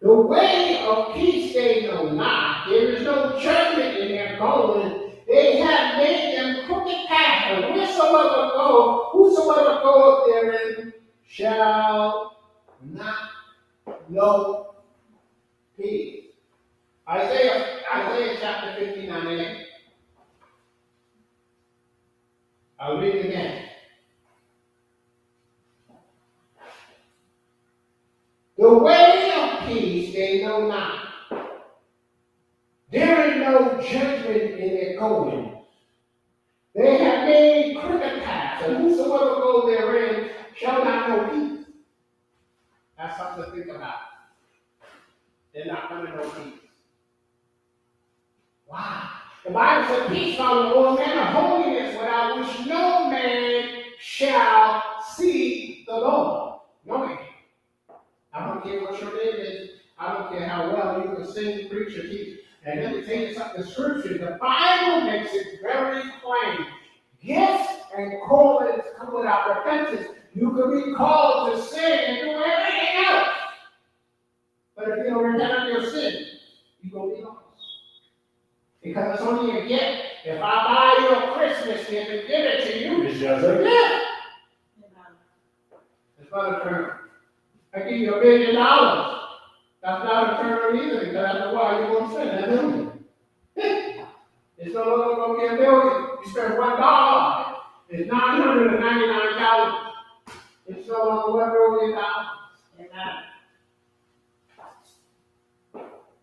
The 0.01 0.15
way 0.15 0.87
of 0.87 1.15
peace 1.15 1.55
they 1.55 1.87
know 1.87 2.11
not, 2.11 2.69
there 2.69 2.91
is 2.91 3.03
no 3.03 3.39
judgment 3.39 3.99
in 3.99 4.09
their 4.09 4.39
going. 4.39 5.13
They 5.27 5.59
have 5.59 5.97
made 5.97 6.37
them 6.37 6.67
crooked 6.67 7.07
paths, 7.07 7.65
and 7.65 7.75
wheresoever 7.75 8.51
go, 8.53 9.09
whosoever 9.13 9.81
goeth 9.83 10.27
therein 10.27 10.93
shall 11.27 12.37
not 12.83 13.31
know 14.09 14.75
peace. 15.79 16.25
Isaiah, 17.09 17.81
Isaiah 17.95 18.37
chapter 18.41 18.85
fifty-nine. 18.85 19.65
I'll 22.79 22.99
read 22.99 23.15
it 23.15 23.27
again. 23.27 23.69
The 28.57 28.79
way 28.79 29.33
of 29.35 29.67
peace 29.67 30.15
they 30.15 30.43
know 30.45 30.69
not. 30.69 31.09
There 32.91 33.31
is 33.31 33.37
no 33.39 33.81
judgment 33.83 34.61
in 34.61 34.75
their 34.75 34.99
going. 34.99 35.59
They 36.75 36.99
have 36.99 37.29
made 37.29 37.77
crooked 37.81 38.23
paths, 38.23 38.65
and 38.65 38.77
whosoever 38.79 39.35
goes 39.41 39.67
therein 39.67 40.31
shall 40.57 40.85
not 40.85 41.09
know 41.09 41.29
peace. 41.29 41.67
That's 42.97 43.19
something 43.19 43.45
to 43.45 43.51
think 43.51 43.77
about. 43.77 43.95
They're 45.53 45.67
not 45.67 45.89
going 45.89 46.07
to 46.07 46.17
know 46.17 46.31
peace. 46.31 46.61
Wow. 48.69 49.11
The 49.45 49.51
Bible 49.51 49.89
says, 49.89 50.09
Peace 50.09 50.37
from 50.37 50.57
the 50.57 50.75
Lord, 50.75 50.99
man 50.99 51.19
of 51.19 51.35
holiness, 51.35 51.95
without 51.95 52.39
which 52.39 52.67
no 52.67 53.11
man 53.11 53.83
shall 53.99 54.83
see 55.15 55.85
the 55.87 55.95
Lord. 55.95 56.61
No 56.87 57.07
man. 57.07 57.19
I 58.33 58.49
don't 58.49 58.65
care 58.65 58.81
what 58.81 59.01
your 59.01 59.11
name 59.11 59.47
is. 59.47 59.71
I 59.97 60.13
don't 60.15 60.33
care 60.33 60.49
how 60.49 60.73
well 60.73 61.03
you 61.03 61.15
can 61.15 61.33
sing, 61.33 61.69
preach, 61.69 61.97
or 61.97 62.03
teach. 62.03 62.41
And 62.67 62.81
let 62.81 62.97
me 62.97 63.03
tell 63.05 63.17
you 63.17 63.35
something. 63.35 63.63
The 63.63 63.69
scripture, 63.69 64.19
the 64.19 64.39
Bible 64.41 65.03
makes 65.03 65.33
it 65.35 65.61
very 65.63 66.03
plain. 66.23 66.67
Gifts 67.23 67.69
and 67.97 68.13
callings 68.27 68.83
come 68.99 69.15
without 69.15 69.59
repentance. 69.59 70.09
You 70.35 70.51
can 70.51 70.71
be 70.73 70.95
called 70.95 71.53
to 71.53 71.63
sin 71.63 72.01
and 72.09 72.21
do 72.23 72.31
everything 72.31 73.05
else. 73.07 73.29
But 74.75 74.89
if 74.89 74.97
you 74.99 75.11
don't 75.11 75.25
repent 75.25 75.53
of 75.53 75.69
your 75.69 75.91
sin, 75.91 76.27
you're 76.83 76.93
going 77.01 77.11
to 77.11 77.17
be 77.17 77.23
lost. 77.23 77.41
Because 78.83 79.15
it's 79.15 79.23
only 79.23 79.61
a 79.61 79.69
gift. 79.69 80.03
If 80.25 80.43
I 80.43 80.43
buy 80.43 80.97
you 81.01 81.09
a 81.17 81.35
Christmas 81.37 81.89
gift 81.89 82.11
and 82.11 82.27
give 82.27 82.41
it 82.41 82.65
to 82.65 82.73
you, 82.85 83.03
it's 83.05 83.21
just 83.21 83.45
a 83.45 83.63
gift. 83.63 84.05
Amen. 86.35 86.61
Term. 86.75 86.91
I 87.75 87.81
give 87.81 87.99
you 88.01 88.15
a 88.15 88.21
billion 88.21 88.55
dollars. 88.55 89.21
That's 89.83 90.05
not 90.05 90.41
a 90.41 90.43
term 90.43 90.77
either, 90.77 91.01
because 91.01 91.17
after 91.17 91.51
a 91.51 91.55
while 91.55 91.81
you're 91.81 92.01
gonna 92.01 92.13
spend 92.13 92.31
that 92.31 92.49
million. 92.51 93.05
It's 94.57 94.73
no 94.73 94.85
longer 94.85 95.17
gonna 95.17 95.39
be 95.39 95.47
a 95.47 95.53
million. 95.61 96.07
You 96.25 96.31
spend 96.31 96.59
one 96.59 96.81
dollar, 96.81 97.57
it's 97.91 98.11
nine 98.11 98.41
hundred 98.41 98.73
and 98.73 98.81
ninety-nine 98.81 99.43
dollars. 99.43 99.93
It's 100.67 100.89
no 100.89 101.05
longer 101.05 101.39
one 101.39 101.53
million 101.53 101.99
dollars. 101.99 102.27
Amen. 102.79 103.15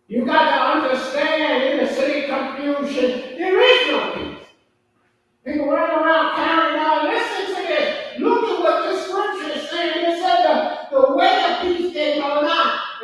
You 0.08 0.26
got 0.26 0.50
to 0.50 0.86
understand 0.86 1.62
in 1.64 1.86
the 1.86 1.92
city 1.92 2.26
confusion, 2.26 3.38
there 3.38 3.60
is 3.60 3.90
no 3.90 4.12
peace. 4.14 4.46
People 5.44 5.70
running 5.70 5.96
around 5.96 6.36
carrying 6.36 6.61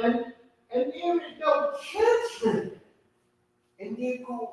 not. 0.03 0.15
And, 0.71 0.93
there 0.93 1.17
is 1.17 1.23
no 1.41 1.73
judgment 1.93 2.75
in 3.79 3.95
their 3.97 4.19
going. 4.27 4.49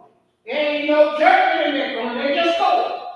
There 0.45 0.55
ain't 0.55 0.89
no 0.89 1.17
judgment 1.19 1.67
in 1.67 1.73
their 1.75 1.95
going. 1.95 2.17
They 2.27 2.35
just 2.35 2.57
go. 2.57 3.07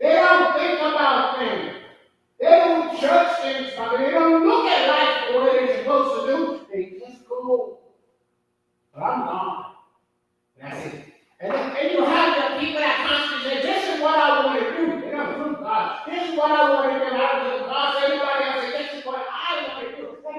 They 0.00 0.12
don't 0.12 0.54
think 0.56 0.78
about 0.80 1.38
things. 1.38 1.74
They 2.38 2.46
don't 2.46 3.00
judge 3.00 3.38
things. 3.40 3.72
by- 3.76 3.96
They 3.96 4.10
don't 4.10 4.46
look 4.46 4.66
at 4.66 4.88
life 4.88 5.32
the 5.32 5.38
way 5.40 5.66
they're 5.66 5.78
supposed 5.78 6.26
to 6.26 6.36
do. 6.36 6.66
They 6.72 6.98
just 6.98 7.28
go. 7.28 7.78
But 8.94 9.02
I'm 9.02 9.20
gone. 9.26 9.64
That's 10.60 10.86
it. 10.86 11.04
And, 11.40 11.52
and 11.52 11.92
you 11.92 12.04
have 12.04 12.52
the 12.54 12.60
people 12.60 12.80
that 12.80 13.06
constantly 13.08 13.60
say, 13.60 13.62
this 13.62 13.94
is 13.96 14.00
what 14.02 14.18
I 14.18 14.44
want 14.46 14.60
to 14.60 14.76
do. 14.76 15.00
They 15.00 15.10
don't 15.10 15.38
do 15.56 15.56
God. 15.62 16.00
This 16.08 16.30
is 16.30 16.36
what 16.38 16.50
I 16.50 16.70
want 16.70 16.92
to 16.92 16.98
do. 17.10 17.14
I 17.16 17.32
don't 17.32 17.58
do 17.60 17.66
God. 17.66 17.94
So 17.94 18.04
everybody 18.06 18.44
else 18.44 18.62
say, 18.64 18.82
this 18.82 19.00
is 19.00 19.06
what 19.06 19.26
I 19.30 19.68
want 19.68 19.80
to 19.90 19.96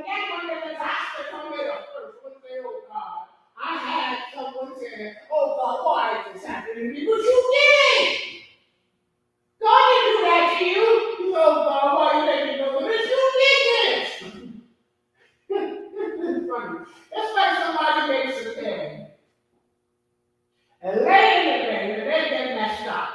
do. 0.08 0.14
And 0.14 0.24
then 0.24 0.24
when 0.32 0.48
the 0.48 0.56
disaster 0.72 1.24
comes 1.32 1.52
in 1.52 1.68
the 1.68 1.74
first 1.92 2.24
one 2.24 2.34
say, 2.42 2.64
oh 2.64 2.82
God, 2.88 3.28
I 3.60 3.78
had 3.78 4.18
someone 4.34 4.80
say, 4.80 5.14
oh 5.32 5.56
God, 5.60 5.86
why 5.86 6.24
is 6.24 6.34
this 6.34 6.46
happening 6.48 6.76
to 6.76 6.94
me? 6.94 7.06
But 7.06 7.18
you 7.20 7.38
did 7.52 8.08
it. 8.08 8.44
God 9.60 9.84
didn't 9.90 10.18
do 10.18 10.24
that 10.24 10.56
to 10.60 10.66
you. 10.66 10.88
You 11.20 11.32
know, 11.34 11.44
oh 11.44 11.66
God, 11.66 11.86
why 11.96 12.08
you 12.20 12.26
making 12.26 12.52
me 12.54 12.58
go 12.58 12.88
this? 12.88 13.06
You 13.06 13.22
did 13.38 13.60
this. 13.84 14.10
it's 15.50 16.50
funny. 16.50 16.80
It's 17.12 17.32
like 17.36 17.54
somebody 17.58 18.02
makes 18.08 18.46
a 18.46 18.62
bed 18.62 19.12
and 20.82 21.02
lay 21.02 21.40
in 21.40 21.46
the 21.46 21.66
bed 21.68 21.90
and 21.90 22.02
the 22.02 22.06
bed 22.06 22.30
get 22.30 22.56
messed 22.56 22.88
up. 22.88 23.10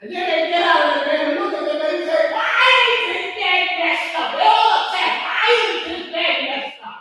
And 0.00 0.12
then 0.12 0.26
they 0.28 0.50
get 0.50 0.62
out 0.62 0.88
of 0.88 1.00
the 1.00 1.06
bed 1.06 1.20
and 1.28 1.40
look 1.40 1.54
at 1.54 1.60
the 1.60 1.78
bed 1.78 1.94
and 1.94 2.04
say, 2.04 2.32
why 2.32 2.86
is 2.90 3.16
this 3.16 3.34
bed 3.36 3.66
messed 3.78 4.18
up? 4.18 4.32
They 4.32 4.42
all 4.42 4.84
upset. 4.84 5.12
Why 5.22 5.46
is 5.56 5.88
this 5.88 6.12
bed 6.12 6.36
messed 6.44 6.82
up? 6.84 7.00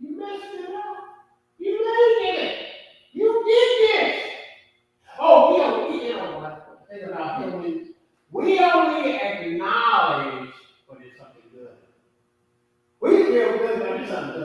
You 0.00 0.18
messed 0.18 0.54
it 0.54 0.74
up. 0.74 0.96
You 1.58 1.72
laid 1.80 2.28
in 2.28 2.44
it. 2.44 2.66
You 3.12 3.44
did 3.46 3.70
this. 3.88 4.32
Oh, 5.18 5.52
we 5.52 5.58
don't, 5.58 5.90
we, 5.90 6.08
you 6.08 6.16
know 6.16 6.38
what? 6.38 6.86
Think 6.90 7.04
about 7.04 7.42
healing. 7.42 7.94
We 8.30 8.58
only 8.58 9.14
acknowledge 9.14 10.50
when 10.88 11.02
it's 11.02 11.16
something 11.16 11.42
good. 11.54 11.70
We 13.00 13.24
feel 13.24 13.58
good 13.58 13.80
when 13.80 14.04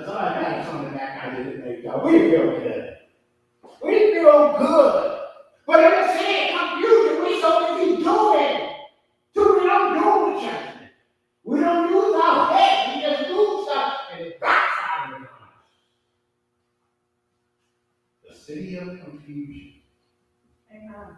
something 0.10 0.34
good. 0.34 0.44
Had 0.44 0.66
something 0.66 0.94
back 0.94 1.24
I 1.24 1.36
didn't 1.36 1.66
make 1.66 1.84
y'all. 1.84 2.06
We 2.06 2.12
feel 2.32 2.52
good. 2.60 2.98
We 3.84 4.14
feel 4.14 4.58
good. 4.58 5.20
But 5.66 5.84
in 5.84 5.92
the 5.92 6.08
same 6.14 6.58
confusion, 6.58 7.24
we 7.24 7.42
so 7.42 7.78
busy 7.78 8.04
doing. 8.04 8.70
So 9.36 9.60
we 9.60 9.68
don't 9.68 9.94
do 9.94 10.34
the 10.34 10.42
judgment. 10.42 10.92
We 11.44 11.60
don't 11.60 11.90
use 11.92 12.16
our 12.16 12.54
head. 12.54 12.96
We 12.96 13.02
just 13.02 13.28
do 13.28 13.66
stuff 13.70 13.94
and 14.14 14.26
it 14.26 14.40
backfires 14.42 15.16
on 15.16 15.24
us. 15.24 15.30
The 18.28 18.36
city 18.36 18.78
of 18.78 19.00
confusion. 19.04 19.82
Amen. 20.72 21.18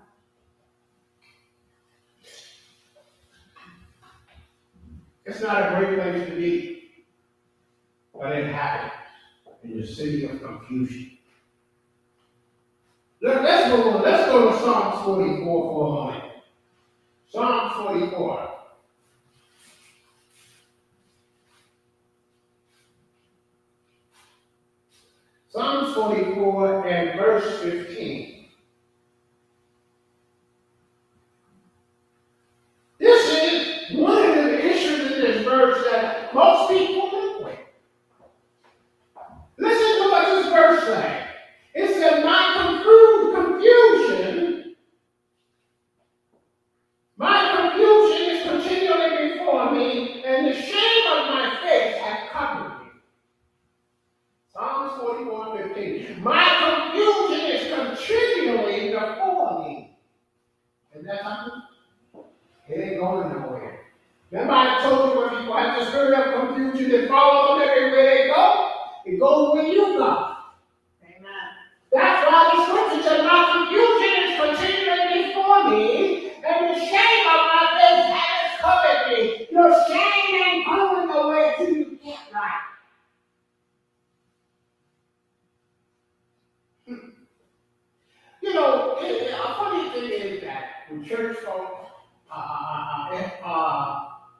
It's 5.23 5.41
not 5.41 5.71
a 5.71 5.75
great 5.75 5.99
place 5.99 6.29
to 6.29 6.35
be. 6.35 6.80
But 8.21 8.33
it 8.33 8.53
happens 8.53 8.93
in 9.63 9.81
the 9.81 9.87
city 9.87 10.25
of 10.25 10.39
confusion. 10.43 11.17
Let, 13.19 13.41
let's 13.41 13.71
go, 13.71 13.97
let's 13.97 14.27
go 14.27 14.51
to 14.51 14.57
Psalms 14.59 15.03
forty-four 15.05 15.73
for 15.73 15.87
a 15.87 15.91
moment. 15.91 16.33
Psalm 17.31 17.71
forty-four. 17.83 18.49
Psalms 25.49 25.93
forty-four 25.95 26.87
and 26.87 27.19
verse 27.19 27.61
fifteen. 27.61 28.45
This 32.99 33.91
is 33.91 33.97
one 33.97 34.29
of 34.29 34.35
the 34.35 34.65
issues 34.65 35.11
in 35.11 35.21
this 35.21 35.43
verse 35.43 35.83
that 35.91 36.33
most 36.33 36.69
people 36.71 37.09
live 37.11 37.43
with. 37.45 37.59
Listen 39.57 40.03
to 40.03 40.09
what 40.11 40.25
this 40.27 40.53
verse 40.53 40.83
says. 40.85 41.27
It 41.73 41.87
says, 41.95 42.23
My 42.23 42.53
confu- 42.55 43.33
confusion, 43.33 44.75
my 47.17 47.55
confusion 47.57 48.29
is 48.35 48.43
continually 48.43 49.33
before 49.33 49.71
me, 49.71 50.23
and 50.23 50.47
the 50.47 50.53
shame 50.53 51.07
of 51.11 51.27
my 51.33 51.57
face 51.63 51.97
has 51.97 52.29
covered 52.29 52.69
me. 52.85 52.91
Psalms 54.53 55.01
44 55.01 55.57
15. 55.73 56.21
My 56.23 56.91
confusion 56.93 57.45
is 57.49 57.73
continually 57.73 58.89
before 58.89 59.63
me. 59.67 59.97
And 60.93 61.07
that's 61.07 61.23
how 61.23 61.63
it 62.67 62.79
ain't 62.79 62.99
going 62.99 63.29
nowhere. 63.31 63.79
Remember 64.29 64.53
I 64.53 64.81
told 64.83 65.13
you 65.13 65.19
when 65.21 65.29
people 65.39 65.55
have 65.57 65.79
the 65.79 65.85
spirit 65.89 66.13
of 66.19 66.55
confusion 66.55 66.91
that 66.91 67.07
follow 67.09 67.59
them 67.59 67.67
everywhere 67.69 68.05
they 68.15 68.27
go? 68.27 68.71
It 69.05 69.19
goes 69.19 69.53
where 69.53 69.65
you 69.67 69.97
go. 69.97 70.35
Amen. 71.03 71.49
That's 71.91 72.27
why 72.27 72.51
the 72.55 72.65
scripture 72.67 73.09
says, 73.09 73.23
My 73.25 73.39
confusion 73.51 74.13
is 74.23 74.39
continually 74.39 75.27
before 75.33 75.69
me, 75.69 76.31
and 76.47 76.75
the 76.75 76.79
shame 76.79 77.25
of 77.27 77.41
my 77.51 77.63
face 77.79 78.07
has 78.13 78.61
covered 78.61 79.17
me. 79.17 79.47
Your 79.51 79.73
shame 79.87 80.35
ain't 80.35 80.65
going 80.67 81.09
away 81.09 81.53
till 81.57 81.69
you 81.75 81.99
get 82.03 82.19
right. 82.33 82.67
You 88.41 88.53
know, 88.55 88.97
it- 88.99 89.11
it- 89.23 89.33
a 89.33 89.53
funny 89.55 89.89
thing 89.91 90.09
is 90.11 90.41
that 90.41 90.85
when 90.89 91.03
church 91.05 91.37
folks, 91.39 91.89
uh, 92.31 92.33
uh, 92.33 93.11
uh, 93.11 93.15
if 93.15 93.33
uh, 93.43 93.99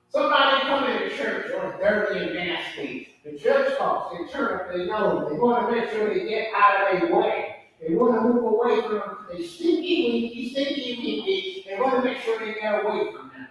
somebody 0.09 0.61
come 0.61 0.86
into 0.89 1.15
church 1.15 1.51
or 1.51 1.77
dirty 1.79 2.19
and 2.19 2.34
nasty, 2.34 3.09
the 3.23 3.38
church 3.38 3.77
folks, 3.77 4.17
they 4.17 4.34
turn 4.34 4.59
up 4.59 4.67
their 4.69 4.86
nose. 4.88 5.29
They 5.32 5.38
want 5.38 5.69
to 5.69 5.75
make 5.75 5.91
sure 5.91 6.11
they 6.11 6.27
get 6.27 6.47
out 6.55 6.93
of 6.93 6.99
their 7.01 7.15
way. 7.15 7.55
They 7.79 7.93
want 7.93 8.15
to 8.15 8.21
move 8.21 8.43
away 8.43 8.82
from 8.82 9.27
the 9.32 9.43
stinky 9.43 10.09
winky, 10.09 10.49
stinky 10.51 10.95
winky. 10.97 11.65
They 11.69 11.79
want 11.79 11.95
to 11.97 12.09
make 12.09 12.17
sure 12.21 12.39
they 12.39 12.53
get 12.59 12.84
away 12.84 13.11
from 13.11 13.29
them. 13.29 13.47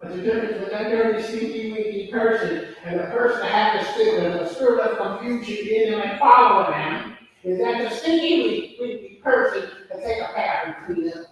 But 0.00 0.14
the 0.14 0.22
difference 0.22 0.60
with 0.60 0.70
that 0.70 0.90
stinky 1.72 2.08
person 2.10 2.74
and 2.84 3.00
the 3.00 3.04
person 3.04 3.40
that 3.40 3.50
has 3.50 3.86
the 3.86 3.92
spirit, 3.92 4.42
the 4.42 4.54
spirit 4.54 4.80
of 4.80 4.98
confusion 4.98 5.66
in 5.66 5.90
them 5.92 6.00
and 6.02 6.18
following 6.18 6.70
them, 6.72 7.16
is 7.42 7.58
that 7.58 7.88
the 7.88 7.96
stinky 7.96 8.76
winky 8.80 9.20
person 9.22 9.68
can 9.90 10.00
take 10.00 10.18
a 10.18 10.32
bath 10.34 10.66
and 10.66 10.86
clean 10.86 11.12
up. 11.12 11.26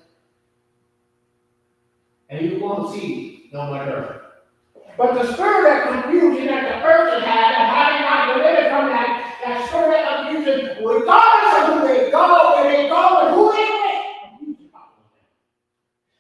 And 2.29 2.51
you 2.51 2.59
won't 2.61 2.95
see 2.95 3.51
no 3.53 3.67
more 3.67 3.85
dirt. 3.85 4.21
But 4.97 5.15
the 5.15 5.33
spirit 5.33 5.89
of 5.89 6.03
confusion 6.03 6.47
that 6.47 6.63
the 6.63 6.81
person 6.81 7.21
has, 7.23 7.57
and 7.59 7.69
having 7.69 8.03
not 8.03 8.35
delivered 8.35 8.71
from 8.71 8.87
that, 8.91 9.39
that 9.45 9.69
spirit 9.69 10.07
of 10.07 10.27
confusion, 10.27 10.85
regardless 10.85 11.55
of 11.59 11.83
who 11.83 11.89
they 11.89 12.11
go, 12.11 12.55
where 12.55 12.71
they 12.71 12.89
go, 12.89 13.27
and 13.27 13.35
who 13.35 13.53
they 13.53 13.67
with, 13.75 14.03
confusion 14.23 14.71
follows 14.71 15.11
them. 15.11 15.27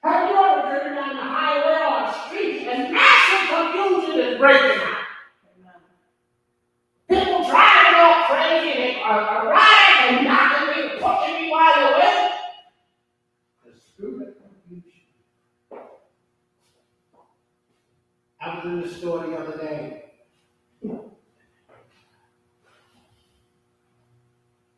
Have 0.03 0.29
you 0.29 0.35
ever 0.37 0.69
driven 0.69 0.95
down 0.99 1.15
the 1.15 1.23
highway 1.23 1.79
or 1.87 2.03
a 2.03 2.15
street 2.27 2.67
and 2.67 2.93
massive 2.93 3.47
confusion 3.47 4.19
is 4.19 4.34
breaking 4.45 4.79
out? 4.83 4.99
People 7.09 7.49
driving 7.49 7.95
all 7.97 8.25
crazy 8.27 8.79
and 8.79 8.97
uh, 9.03 9.47
riding 9.47 10.19
and 10.19 10.27
knocking 10.27 10.69
me, 10.69 10.89
pushing 11.01 11.35
me 11.43 11.51
while 11.51 11.75
they're 11.75 11.95
away. 11.95 12.31
The 13.65 13.81
spirit 13.81 14.29
of 14.29 14.35
confusion. 14.69 15.01
I 18.39 18.55
was 18.55 18.65
in 18.67 18.83
the 18.83 18.89
store 18.89 19.27
the 19.27 19.35
other 19.35 19.57
day. 19.57 20.05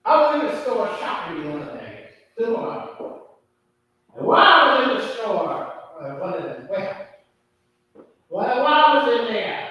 I 0.05 0.17
was 0.21 0.41
in 0.41 0.47
the 0.47 0.63
store 0.63 0.87
shopping 1.01 1.43
the 1.43 1.57
other 1.57 1.79
day. 1.79 2.11
Supermarket. 2.39 3.07
And 4.17 4.27
while 4.27 4.45
I 4.45 4.79
was 4.79 4.89
in 4.89 4.97
the 4.97 5.15
store, 5.15 5.73
uh, 6.01 6.15
what 6.21 6.39
is 6.39 6.45
it? 6.45 6.71
Well, 6.71 7.07
while 8.29 8.63
while 8.65 8.85
I 8.87 9.09
was 9.09 9.21
in 9.21 9.33
there, 9.33 9.69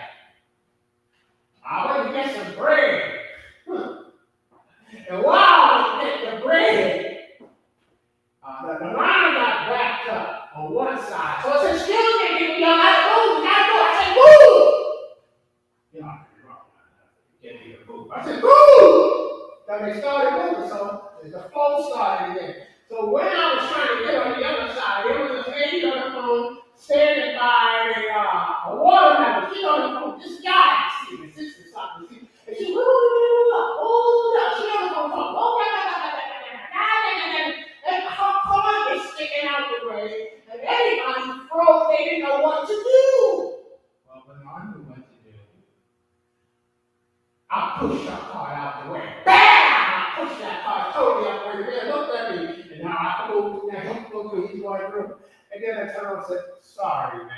I 1.70 1.98
went 1.98 2.08
to 2.08 2.14
get 2.14 2.36
some 2.36 2.56
bread. 2.56 3.20
Hmm. 3.68 3.92
And 5.10 5.24
while 5.24 5.38
I 5.38 5.98
was 5.98 6.04
getting 6.04 6.36
the 6.36 6.46
bread, 6.46 7.18
uh, 8.42 8.80
the, 8.80 8.86
line 8.86 9.34
got 9.38 9.70
backed 9.70 10.10
up 10.10 10.50
on 10.56 10.74
one 10.74 10.98
side. 10.98 11.42
So 11.44 11.52
I 11.52 11.62
said, 11.62 11.76
excuse 11.76 11.98
me, 11.98 12.38
people, 12.40 12.58
y'all 12.58 12.78
gotta 12.78 13.06
move, 13.14 13.38
you 13.38 13.46
gotta 13.46 13.66
move. 13.70 13.86
I 13.86 13.94
said, 14.02 14.12
move! 14.18 14.66
You 15.94 16.02
know. 16.02 16.26
Get 17.42 17.54
me 17.62 17.74
to 17.74 17.92
move. 17.92 18.12
I 18.12 18.26
said, 18.26 18.42
move! 18.42 19.26
Then 19.68 19.94
they 19.94 20.00
started 20.00 20.32
moving, 20.42 20.70
so 20.70 21.12
the 21.24 21.50
flow 21.54 21.90
started 21.94 22.38
again. 22.38 22.56
So 22.90 23.12
when 23.12 23.26
I 23.26 23.54
was 23.56 23.70
trying 23.72 23.98
to 23.98 24.06
get 24.06 24.16
on 24.26 24.40
the 24.40 24.46
other 24.46 24.74
side, 24.74 25.06
there 25.06 25.20
was 25.22 25.46
a 25.46 25.52
lady 25.52 25.86
on 25.86 25.98
the 25.98 26.16
phone 26.16 26.58
standing 26.78 27.38
by 27.38 27.94
a, 27.98 28.14
uh, 28.14 28.74
a 28.74 28.82
watermelon. 28.82 29.54
She 29.54 29.66
on 29.66 29.94
the 29.94 30.00
phone, 30.00 30.20
this 30.20 30.42
guy, 30.42 30.90
see, 31.10 31.18
the 31.26 31.32
sister 31.34 31.64
something, 31.74 32.10
see, 32.10 32.30
and 32.48 32.58
she, 32.58 32.74
woo, 32.74 33.15
and 40.76 41.00
everybody 41.00 41.48
froze, 41.50 41.88
they 41.90 42.02
didn't 42.06 42.24
know 42.24 42.38
what 42.42 42.68
to 42.68 42.74
do. 42.74 43.54
Well, 44.08 44.22
when 44.26 44.38
I 44.48 44.50
knew 44.72 44.84
what 44.84 44.98
to 44.98 45.02
do, 45.24 45.32
I 47.50 47.78
pushed 47.80 48.06
that 48.08 48.22
car 48.32 48.50
out 48.54 48.74
the 48.86 48.92
way. 48.92 49.06
Bam! 49.26 49.36
I 49.36 49.38
pushed 50.18 50.40
that 50.42 50.58
car 50.66 50.80
totally 50.94 51.28
out 51.30 51.40
the 51.44 51.48
way. 51.62 51.68
Man, 51.68 51.84
looked 51.90 52.14
at 52.16 52.26
me. 52.36 52.42
And 52.74 52.82
now 52.84 52.98
I 52.98 53.00
go, 53.32 53.38
now 53.72 53.80
he 53.94 54.00
go 54.12 54.20
through, 54.30 54.48
he's 54.48 54.62
going 54.62 54.88
through. 54.92 55.12
And 55.54 55.60
then 55.64 55.74
I 55.78 55.80
turned 55.94 56.06
around 56.08 56.18
and 56.18 56.26
said, 56.28 56.44
sorry, 56.62 57.20
ma'am. 57.20 57.30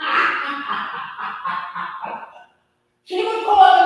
she 3.04 3.16
was 3.22 3.44
causing 3.44 3.81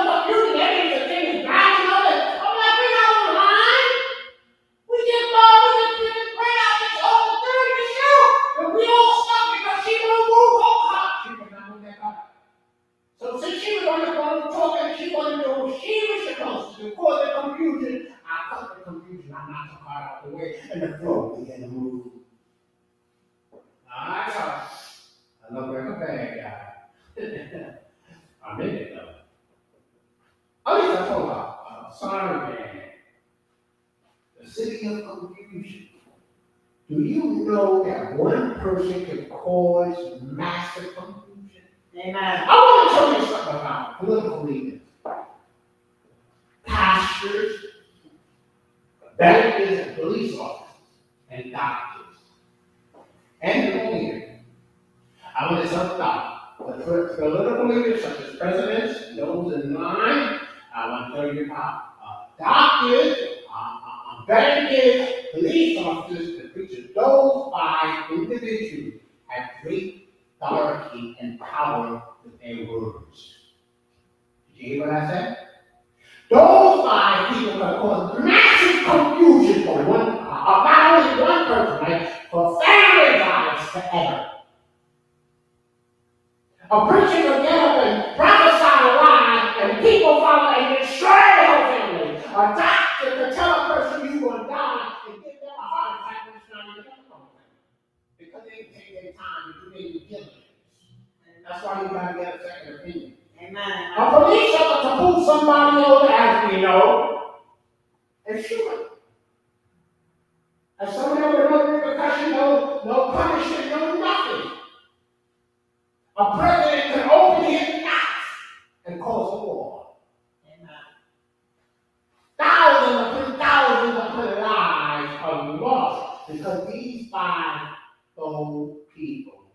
because 126.27 126.67
these 126.67 127.09
five 127.09 127.69
old 128.17 128.89
people 128.93 129.45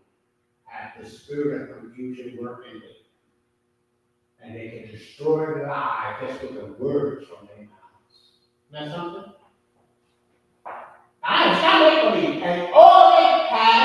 have 0.65 0.91
the 1.01 1.09
spirit 1.09 1.69
of 1.69 1.79
confusion 1.79 2.37
working 2.41 2.75
in 2.75 2.79
them. 2.79 2.89
And 4.41 4.55
they 4.55 4.69
can 4.69 4.91
destroy 4.91 5.59
the 5.59 5.67
lie 5.67 6.17
just 6.25 6.41
with 6.41 6.55
the 6.55 6.83
words 6.83 7.25
from 7.27 7.47
their 7.47 7.65
mouths. 7.65 8.15
Isn't 8.71 8.89
that 8.89 8.95
something? 8.95 9.33
I 11.23 11.43
am 11.45 11.61
not 11.61 12.13
waiting 12.13 12.31
for 12.31 12.33
me. 12.33 12.43
And 12.43 12.73
all 12.73 13.11
they 13.11 13.47
have 13.47 13.82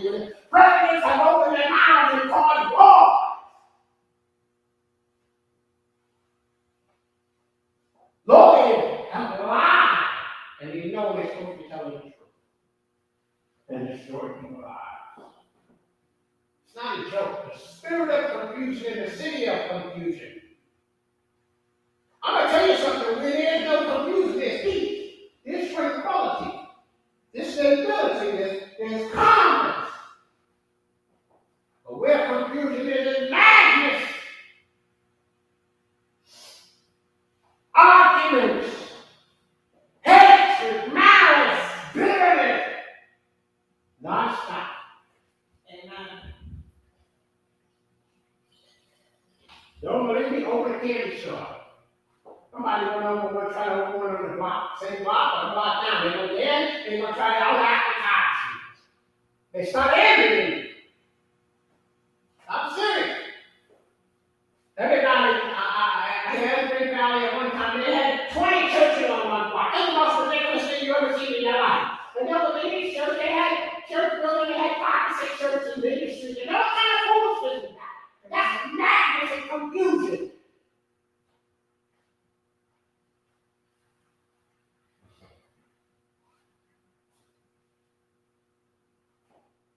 nigga. 0.00 0.32
Presidents 0.50 1.04
have 1.04 1.26
opened 1.26 1.56
their 1.56 1.70
mouths 1.70 2.22
and 2.22 2.30
caused 2.30 2.72
war. 2.72 3.20
Lawyers 8.26 9.04
have 9.10 9.40
alive, 9.40 9.98
and 10.62 10.74
you 10.74 10.92
know 10.92 11.14
they're 11.14 11.28
supposed 11.28 11.58
to 11.58 11.62
be 11.62 11.68
telling 11.68 11.94
the 11.94 12.00
truth. 12.00 12.12
And 13.68 13.88
destroy 13.88 14.28
people 14.40 14.62
lives. 14.62 15.36
It's 16.66 16.74
not 16.74 17.06
a 17.06 17.10
joke. 17.10 17.52
The 17.52 17.58
spirit 17.58 18.10
of 18.10 18.54
confusion 18.54 18.98
in 18.98 19.04
the 19.04 19.10
city 19.10 19.46
of 19.46 19.68
confusion 19.68 20.40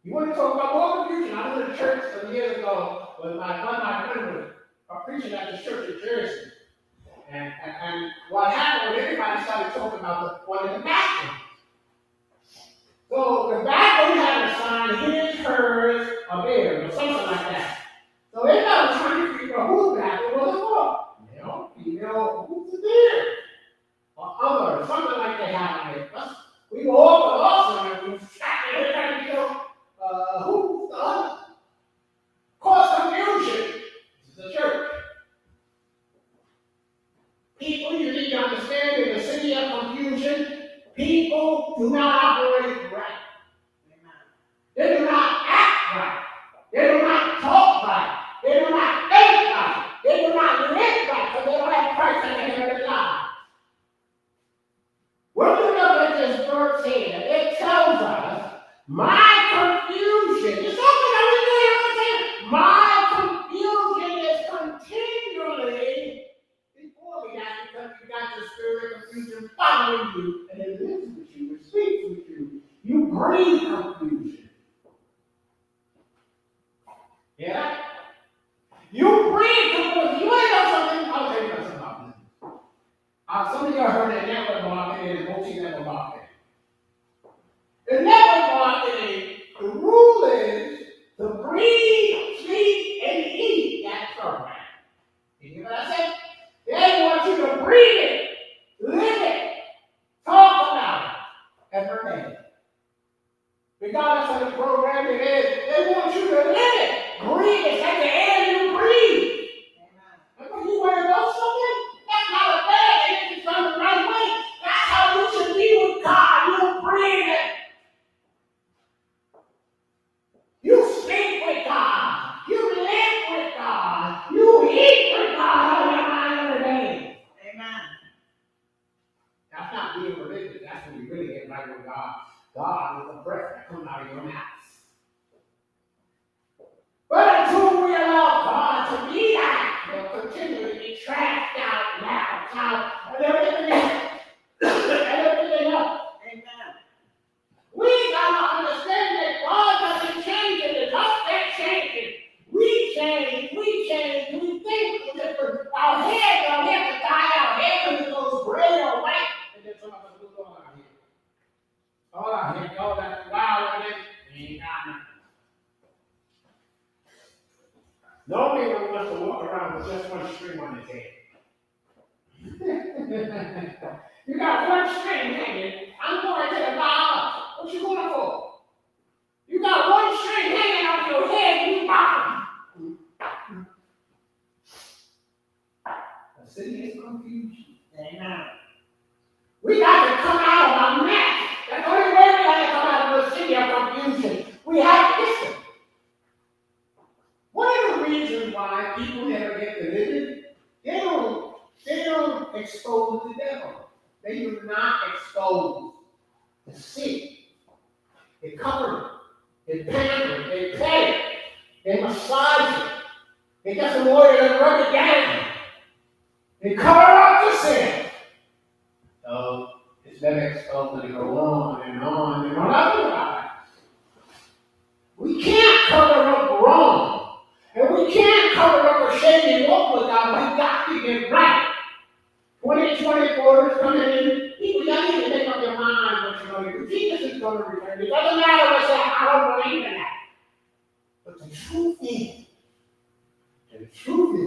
You 0.07 0.13
want 0.13 0.29
to 0.29 0.35
talk 0.35 0.53
about 0.53 0.73
more 0.73 1.05
confusion? 1.05 1.37
I 1.37 1.53
was 1.53 1.65
in 1.65 1.75
a 1.75 1.77
church 1.77 2.01
some 2.21 2.33
years 2.33 2.59
ago 2.59 3.09
with 3.21 3.35
my 3.35 3.65
one 3.65 3.75
of 3.75 3.83
my 3.83 4.07
friends 4.07 4.37
was 4.37 4.53
uh, 4.89 4.99
preaching 5.03 5.33
at 5.33 5.51
the 5.51 5.57
church 5.57 5.89
in 5.89 5.99
Jersey. 5.99 6.51
And, 7.29 7.51
and, 7.61 7.75
and 7.81 8.11
what 8.29 8.53
happened 8.53 8.95
was 8.95 9.03
everybody 9.03 9.43
started 9.43 9.73
talking 9.73 9.99
about 9.99 10.45
the 10.45 10.49
one 10.49 10.65
in 10.69 10.73
the 10.75 10.79
bathroom. 10.79 11.35
So 13.09 13.59
the 13.59 13.65
bathroom 13.65 14.17
had 14.17 14.47
a 14.47 14.57
sign, 14.57 15.11
his, 15.11 15.45
hers, 15.45 16.07
a 16.31 16.41
bear, 16.41 16.87
or 16.87 16.91
something 16.91 17.13
like 17.13 17.51
that. 17.51 17.79
So 18.33 18.43
they 18.45 18.53
were 18.53 18.63
trying 18.63 19.33
to 19.33 19.37
figure 19.39 19.59
out 19.59 19.67
whose 19.67 19.97
bathroom 19.99 20.39
was 20.39 20.55
for. 20.55 21.35
Male, 21.35 21.71
female, 21.83 22.45
who's 22.47 22.81
there? 22.81 23.25
Or 24.15 24.37
other, 24.41 24.87
something 24.87 25.17
like 25.17 25.37
that 25.37 25.53
happened. 25.53 26.05
We 26.71 26.85
were 26.85 26.95
all 26.95 27.36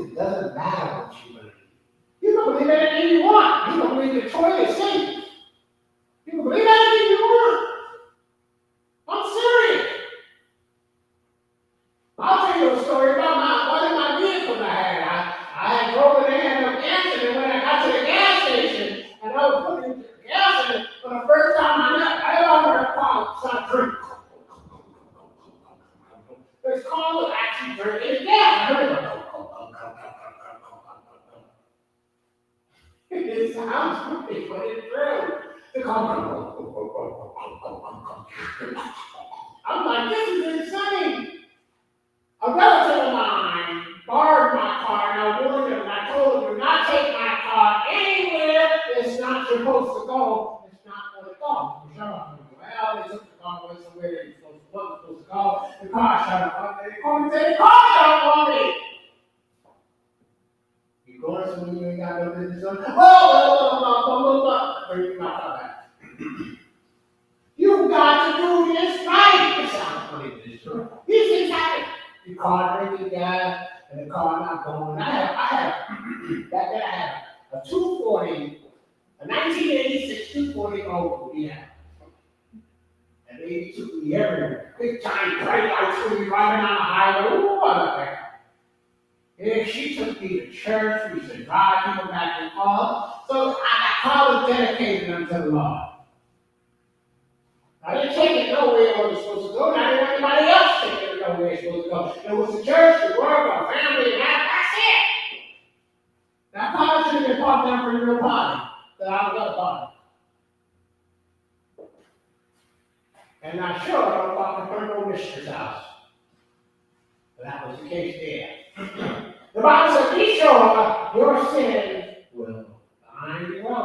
it 0.04 0.14
doesn't 0.14 0.54
matter 0.54 1.06
what 1.06 1.14
you 1.26 1.34
believe. 1.36 1.52
You 2.20 2.42
can 2.42 2.52
believe 2.52 2.70
anything 2.70 3.18
you 3.18 3.24
want. 3.24 3.74
You 3.74 3.82
can 3.82 3.96
believe 3.96 4.24
the 4.24 4.30
toilet 4.30 4.76
seat. 4.76 5.19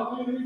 Hallelujah. 0.06 0.45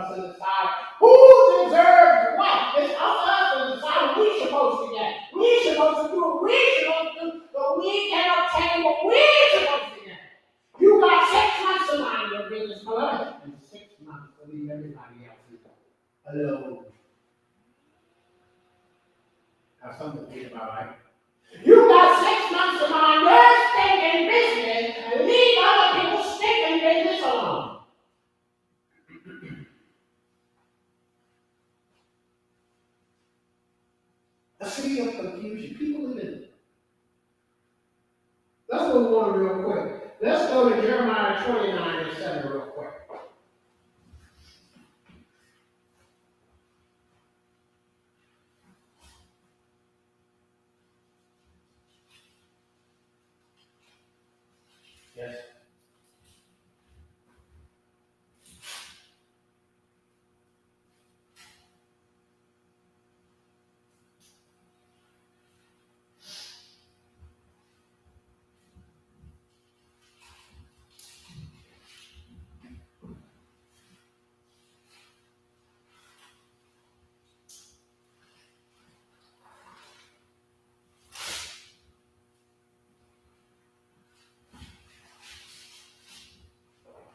us 0.00 0.16
to 0.16 0.32
decide 0.32 0.68
who 0.98 1.12
deserves 1.64 2.36
what. 2.36 2.74
It's 2.78 2.94
up 2.96 3.16
to 3.24 3.30
us 3.30 3.48
to 3.52 3.74
decide 3.76 4.16
we 4.16 4.40
supposed 4.40 4.88
to 4.88 4.96
get. 4.96 5.16
We're 5.34 5.72
supposed 5.72 6.08
to 6.08 6.14
do. 6.14 6.40
we're 6.42 6.72
supposed 6.80 6.88
to 6.88 6.89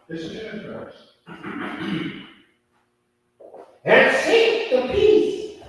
This 0.08 0.22
is 0.22 0.36
interesting. 0.36 0.91
and 3.86 4.16
seek 4.18 4.70
the 4.70 4.93
peace 4.93 5.60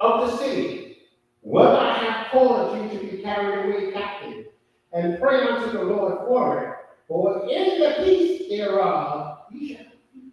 of 0.00 0.20
the 0.22 0.36
city, 0.38 0.96
whether 1.40 1.76
I 1.76 1.92
have 1.98 2.32
caused 2.32 2.82
you 2.82 2.98
to 2.98 3.06
be 3.06 3.22
carried 3.22 3.64
away 3.64 3.92
captive, 3.92 4.46
and 4.92 5.20
pray 5.20 5.42
unto 5.42 5.70
the 5.70 5.84
Lord 5.84 6.26
for 6.26 6.64
it, 6.64 6.74
for 7.06 7.48
in 7.48 7.78
the 7.80 7.94
peace 7.98 8.48
thereof 8.48 9.38
ye 9.52 9.76
shall 9.76 9.84
be. 10.12 10.32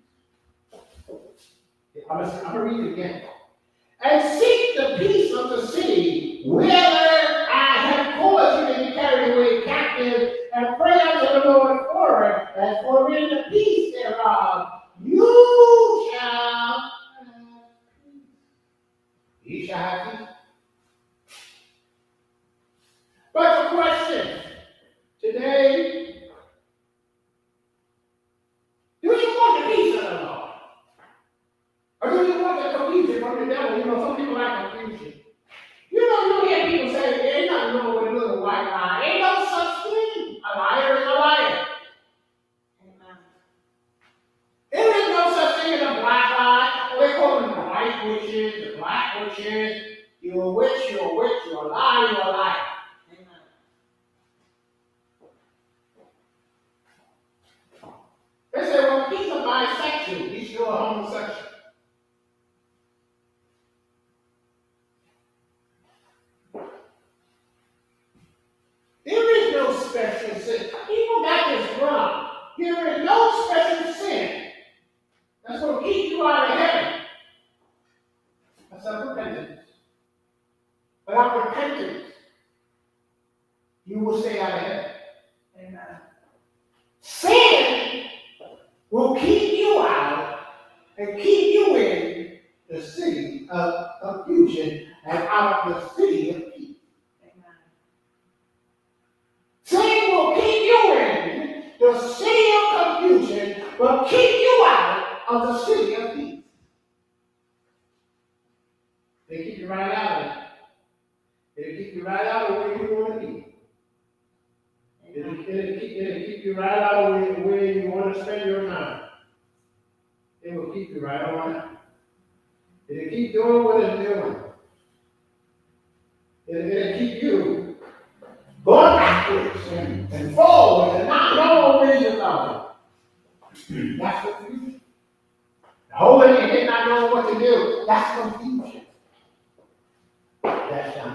I'm 2.10 2.24
going 2.24 2.54
to 2.54 2.60
read 2.60 2.88
it 2.88 2.94
again. 2.94 3.21
ही 19.52 19.66
शाखा 19.68 19.97
की 20.04 20.41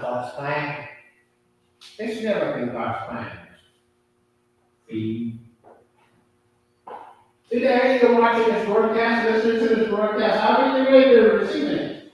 God's 0.07 0.35
plan. 0.35 0.87
It's 1.99 2.23
never 2.23 2.53
been 2.53 2.71
God's 2.71 3.09
plan. 3.09 3.39
See? 4.89 5.39
Today, 7.49 7.99
you're 8.01 8.17
watching 8.17 8.53
this 8.53 8.65
broadcast, 8.65 9.29
listening 9.29 9.67
to 9.67 9.75
this 9.75 9.89
broadcast. 9.89 10.39
How 10.39 10.55
are 10.59 10.79
you 10.79 10.85
ready 10.85 11.09
to 11.11 11.21
receive 11.31 11.67
it? 11.67 12.13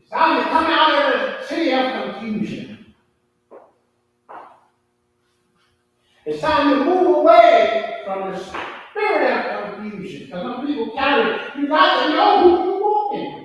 It's 0.00 0.10
time 0.10 0.42
to 0.42 0.48
come 0.48 0.66
out 0.66 1.04
of 1.04 1.20
the 1.20 1.46
city 1.46 1.72
of 1.72 2.14
confusion. 2.14 2.94
It's 6.24 6.40
time 6.40 6.78
to 6.78 6.84
move 6.84 7.16
away 7.18 8.00
from 8.06 8.32
the 8.32 8.38
spirit 8.38 9.52
of 9.52 9.74
confusion. 9.74 10.26
Because 10.26 10.42
some 10.42 10.66
people 10.66 10.94
carry, 10.96 11.38
you 11.58 11.68
got 11.68 12.04
to 12.04 12.08
know 12.10 12.40
who 12.42 12.64
you're 12.64 12.80
walking 12.80 13.39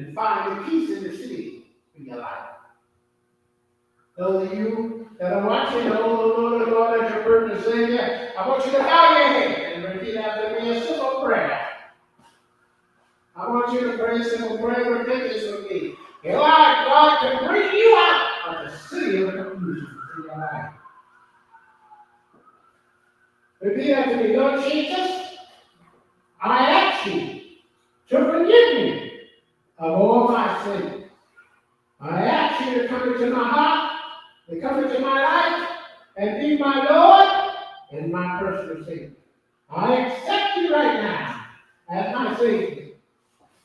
And 0.00 0.14
find 0.14 0.64
peace 0.64 0.96
in 0.96 1.04
the 1.04 1.14
city 1.14 1.66
in 1.94 2.06
your 2.06 2.16
life. 2.16 2.48
Those 4.16 4.50
of 4.50 4.58
you 4.58 5.10
that 5.18 5.34
are 5.34 5.46
watching, 5.46 5.92
oh 5.92 6.34
Lord, 6.38 6.62
oh 6.62 6.70
Lord, 6.70 7.04
as 7.04 7.12
your 7.12 7.22
burden 7.22 7.62
Savior, 7.62 8.32
I 8.38 8.48
want 8.48 8.64
you 8.64 8.72
to 8.72 8.78
bow 8.78 9.18
your 9.18 9.28
head 9.28 9.72
and 9.74 9.84
repeat 9.84 10.16
after 10.16 10.58
me 10.58 10.70
a 10.70 10.86
simple 10.86 11.22
prayer. 11.22 11.68
I 13.36 13.46
want 13.46 13.74
you 13.74 13.92
to 13.92 13.98
pray 13.98 14.20
a 14.20 14.24
simple 14.24 14.56
prayer 14.56 14.90
of 14.90 15.06
repentance 15.06 15.42
with 15.42 15.70
me. 15.70 15.94
And 16.24 16.38
Lord 16.38 16.48
God 16.48 17.20
to 17.20 17.46
bring 17.46 17.70
you 17.70 17.94
out 17.98 18.56
of 18.56 18.70
the 18.70 18.78
city 18.78 19.22
of 19.22 19.34
confusion 19.34 19.98
in 20.16 20.24
your 20.24 20.38
life. 20.38 20.72
Repeat 23.60 23.92
after 23.92 24.16
me, 24.16 24.34
Lord 24.34 24.62
Jesus, 24.62 25.36
I 26.40 26.70
ask 26.70 27.06
you 27.06 27.40
to 28.08 28.16
forgive 28.16 28.74
me 28.76 29.09
of 29.80 29.92
all 29.92 30.28
my 30.28 30.62
sins. 30.64 31.04
I 32.00 32.22
ask 32.22 32.66
you 32.66 32.82
to 32.82 32.88
come 32.88 33.12
into 33.12 33.30
my 33.30 33.48
heart, 33.48 33.92
to 34.48 34.60
come 34.60 34.84
into 34.84 35.00
my 35.00 35.22
life, 35.22 35.68
and 36.16 36.40
be 36.40 36.58
my 36.58 36.88
Lord 36.88 37.54
and 37.92 38.12
my 38.12 38.38
personal 38.38 38.84
Savior. 38.84 39.12
I 39.68 39.96
accept 39.96 40.56
you 40.56 40.74
right 40.74 41.02
now 41.02 41.46
as 41.88 42.14
my 42.14 42.36
Savior. 42.38 42.88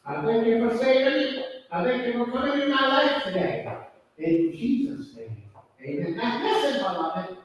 I 0.06 0.22
thank 0.24 0.48
you 0.48 0.70
for 0.70 0.78
saving 0.78 1.14
me. 1.14 1.46
I 1.72 1.84
thank 1.84 2.06
you 2.06 2.26
for 2.26 2.32
coming 2.32 2.62
in 2.62 2.70
my 2.70 2.88
life 2.88 3.24
today. 3.24 3.78
In 4.18 4.52
Jesus' 4.52 5.16
name. 5.16 5.44
Amen. 5.82 6.16
Now 6.16 6.44
listen, 6.44 6.82
beloved. 6.82 7.38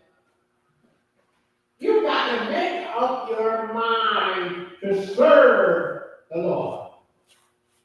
You've 1.79 2.05
got 2.05 2.39
to 2.39 2.51
make 2.51 2.87
up 2.95 3.29
your 3.31 3.73
mind 3.73 4.67
to 4.83 5.15
serve 5.15 6.03
the 6.31 6.39
Lord. 6.39 6.90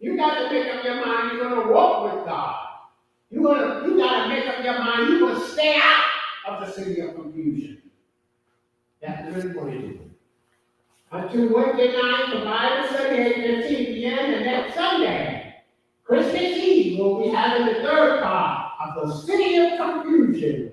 You 0.05 0.15
got 0.15 0.37
to 0.37 0.53
make 0.53 0.71
up 0.71 0.83
your 0.83 1.03
mind 1.03 1.31
you're 1.31 1.49
going 1.49 1.65
to 1.65 1.73
walk 1.73 2.13
with 2.13 2.25
God. 2.25 2.67
You 3.31 3.41
gonna, 3.41 3.87
you 3.87 3.97
got 3.97 4.21
to 4.21 4.29
make 4.29 4.45
up 4.47 4.63
your 4.63 4.77
mind 4.77 5.09
you're 5.09 5.19
going 5.19 5.41
to 5.41 5.47
stay 5.47 5.81
out 5.81 6.03
of 6.47 6.67
the 6.67 6.71
city 6.71 7.01
of 7.01 7.15
confusion. 7.15 7.81
That's 9.01 9.33
what 9.33 9.45
we're 9.45 9.53
going 9.53 9.81
to 9.81 9.87
do. 9.87 10.11
Until 11.11 11.55
Wednesday 11.55 11.91
night, 11.93 12.29
the 12.31 12.45
Bible 12.45 12.87
study, 12.87 13.19
at 13.19 13.35
15 13.63 13.85
p.m., 13.95 14.19
and 14.19 14.45
next 14.45 14.75
Sunday, 14.75 15.55
Christmas 16.03 16.35
Eve, 16.35 16.99
we'll 16.99 17.23
be 17.23 17.29
having 17.29 17.65
the 17.65 17.81
third 17.81 18.21
part 18.21 18.73
of 18.85 19.07
the 19.07 19.15
city 19.21 19.57
of 19.57 19.79
confusion. 19.79 20.71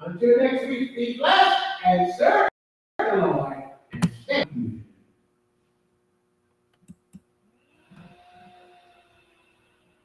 Until 0.00 0.36
next 0.36 0.68
week, 0.68 0.94
be 0.94 1.16
blessed 1.16 1.64
and 1.86 2.14
serve 2.14 2.49